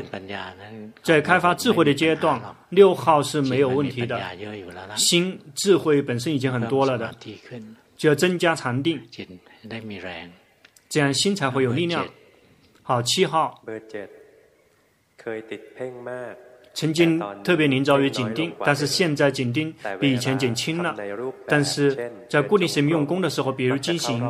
[1.03, 2.39] 在开发智慧的阶段，
[2.69, 4.21] 六号是没有问题的，
[4.95, 7.11] 心智慧本身已经很多了的。
[7.97, 9.01] 就要增加禅定，
[10.87, 12.07] 这样心才会有力量。
[12.83, 13.65] 好，七号，
[16.75, 20.95] 曾经特别凝照于紧盯，但是现在紧盯比以前减轻了。
[21.47, 24.23] 但是在固定神明用功的时候，比如进行，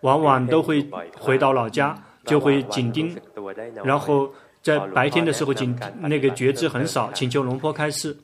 [0.00, 0.88] 往往都会
[1.18, 1.94] 回到老家，
[2.30, 3.16] 就会紧盯，
[3.84, 8.16] 然后在白天的时候紧那个觉知很少，请求龙婆开示。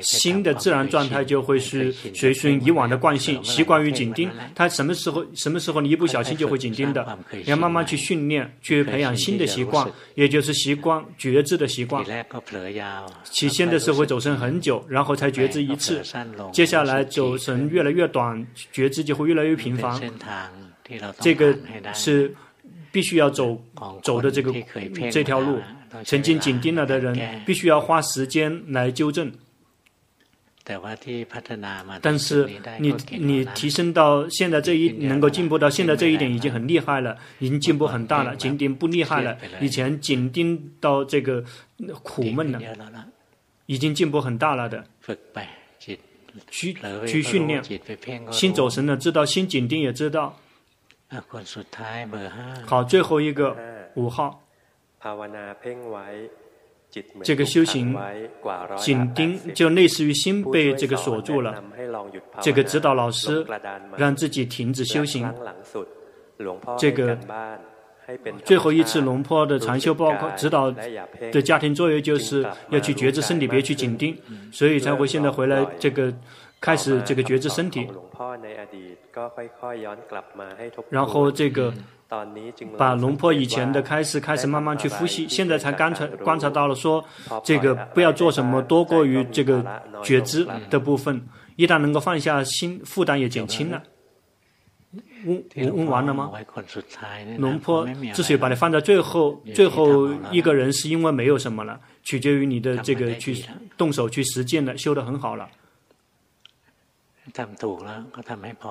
[0.00, 4.30] 新的自然状态就会是随顺以往的惯性，习惯于紧盯。
[4.54, 12.04] 他什么时候什么时候你一不小心就会紧盯的，要慢慢去训练，去培养新的习惯，也就是习惯觉知的习惯。
[13.24, 16.00] 起先的时候会走神很久，然后才觉知一次，
[16.52, 20.00] 接下来走神越来越短，觉知就会越来越频繁。
[21.20, 21.56] 这个
[21.94, 22.34] 是
[22.90, 23.62] 必须要走
[24.02, 24.52] 走的这个
[25.10, 25.60] 这条路。
[26.04, 29.32] 曾经紧盯了的人，必须要花时间来纠正。
[32.02, 32.46] 但是
[32.78, 38.36] 你你提升到现在这一能够进步到现在这一点已经很厉害了，已经进步很大了。
[38.36, 41.42] 紧盯不厉害了，以前紧盯到这个
[42.02, 42.60] 苦闷了，
[43.64, 44.84] 已经进步很大了的。
[46.50, 46.76] 去
[47.06, 47.62] 去训练，
[48.30, 50.38] 心走神了，知道心紧盯也知道。
[52.66, 53.56] 好，最后一个
[53.94, 54.42] 五号。
[57.22, 57.96] 这个修行
[58.76, 61.62] 紧盯，就类似于心被这个锁住了。
[62.40, 63.46] 这个指导老师
[63.96, 65.32] 让自己停止修行。
[66.78, 67.16] 这个
[68.44, 70.70] 最后一次龙坡的禅修报告指导
[71.30, 74.16] 的家庭作业就是要去觉知身体，别去紧盯，
[74.50, 76.12] 所以才会现在回来这个
[76.58, 77.86] 开始这个觉知身体。
[80.90, 81.72] 然后这个。
[82.78, 87.04] 把龙坡以前的开始开始慢慢去复习，现在才观察观察到了说，
[87.44, 89.62] 这个不要做什么多过于这个
[90.02, 91.22] 觉知的部分，
[91.56, 93.82] 一旦能够放下心，负担也减轻了。
[95.26, 95.44] 问
[95.76, 96.32] 问完了吗？
[97.36, 103.44] 龙坡之所以把你放在最后最后一个人，是因为没有什么了，取决于你的这个去
[103.76, 105.46] 动手去实践了，修得很好了。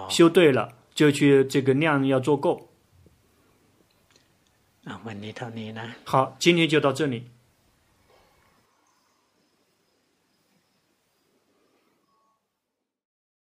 [0.10, 2.70] 修对了，就去这个量要做够。
[6.06, 7.28] 好，今天就到这里。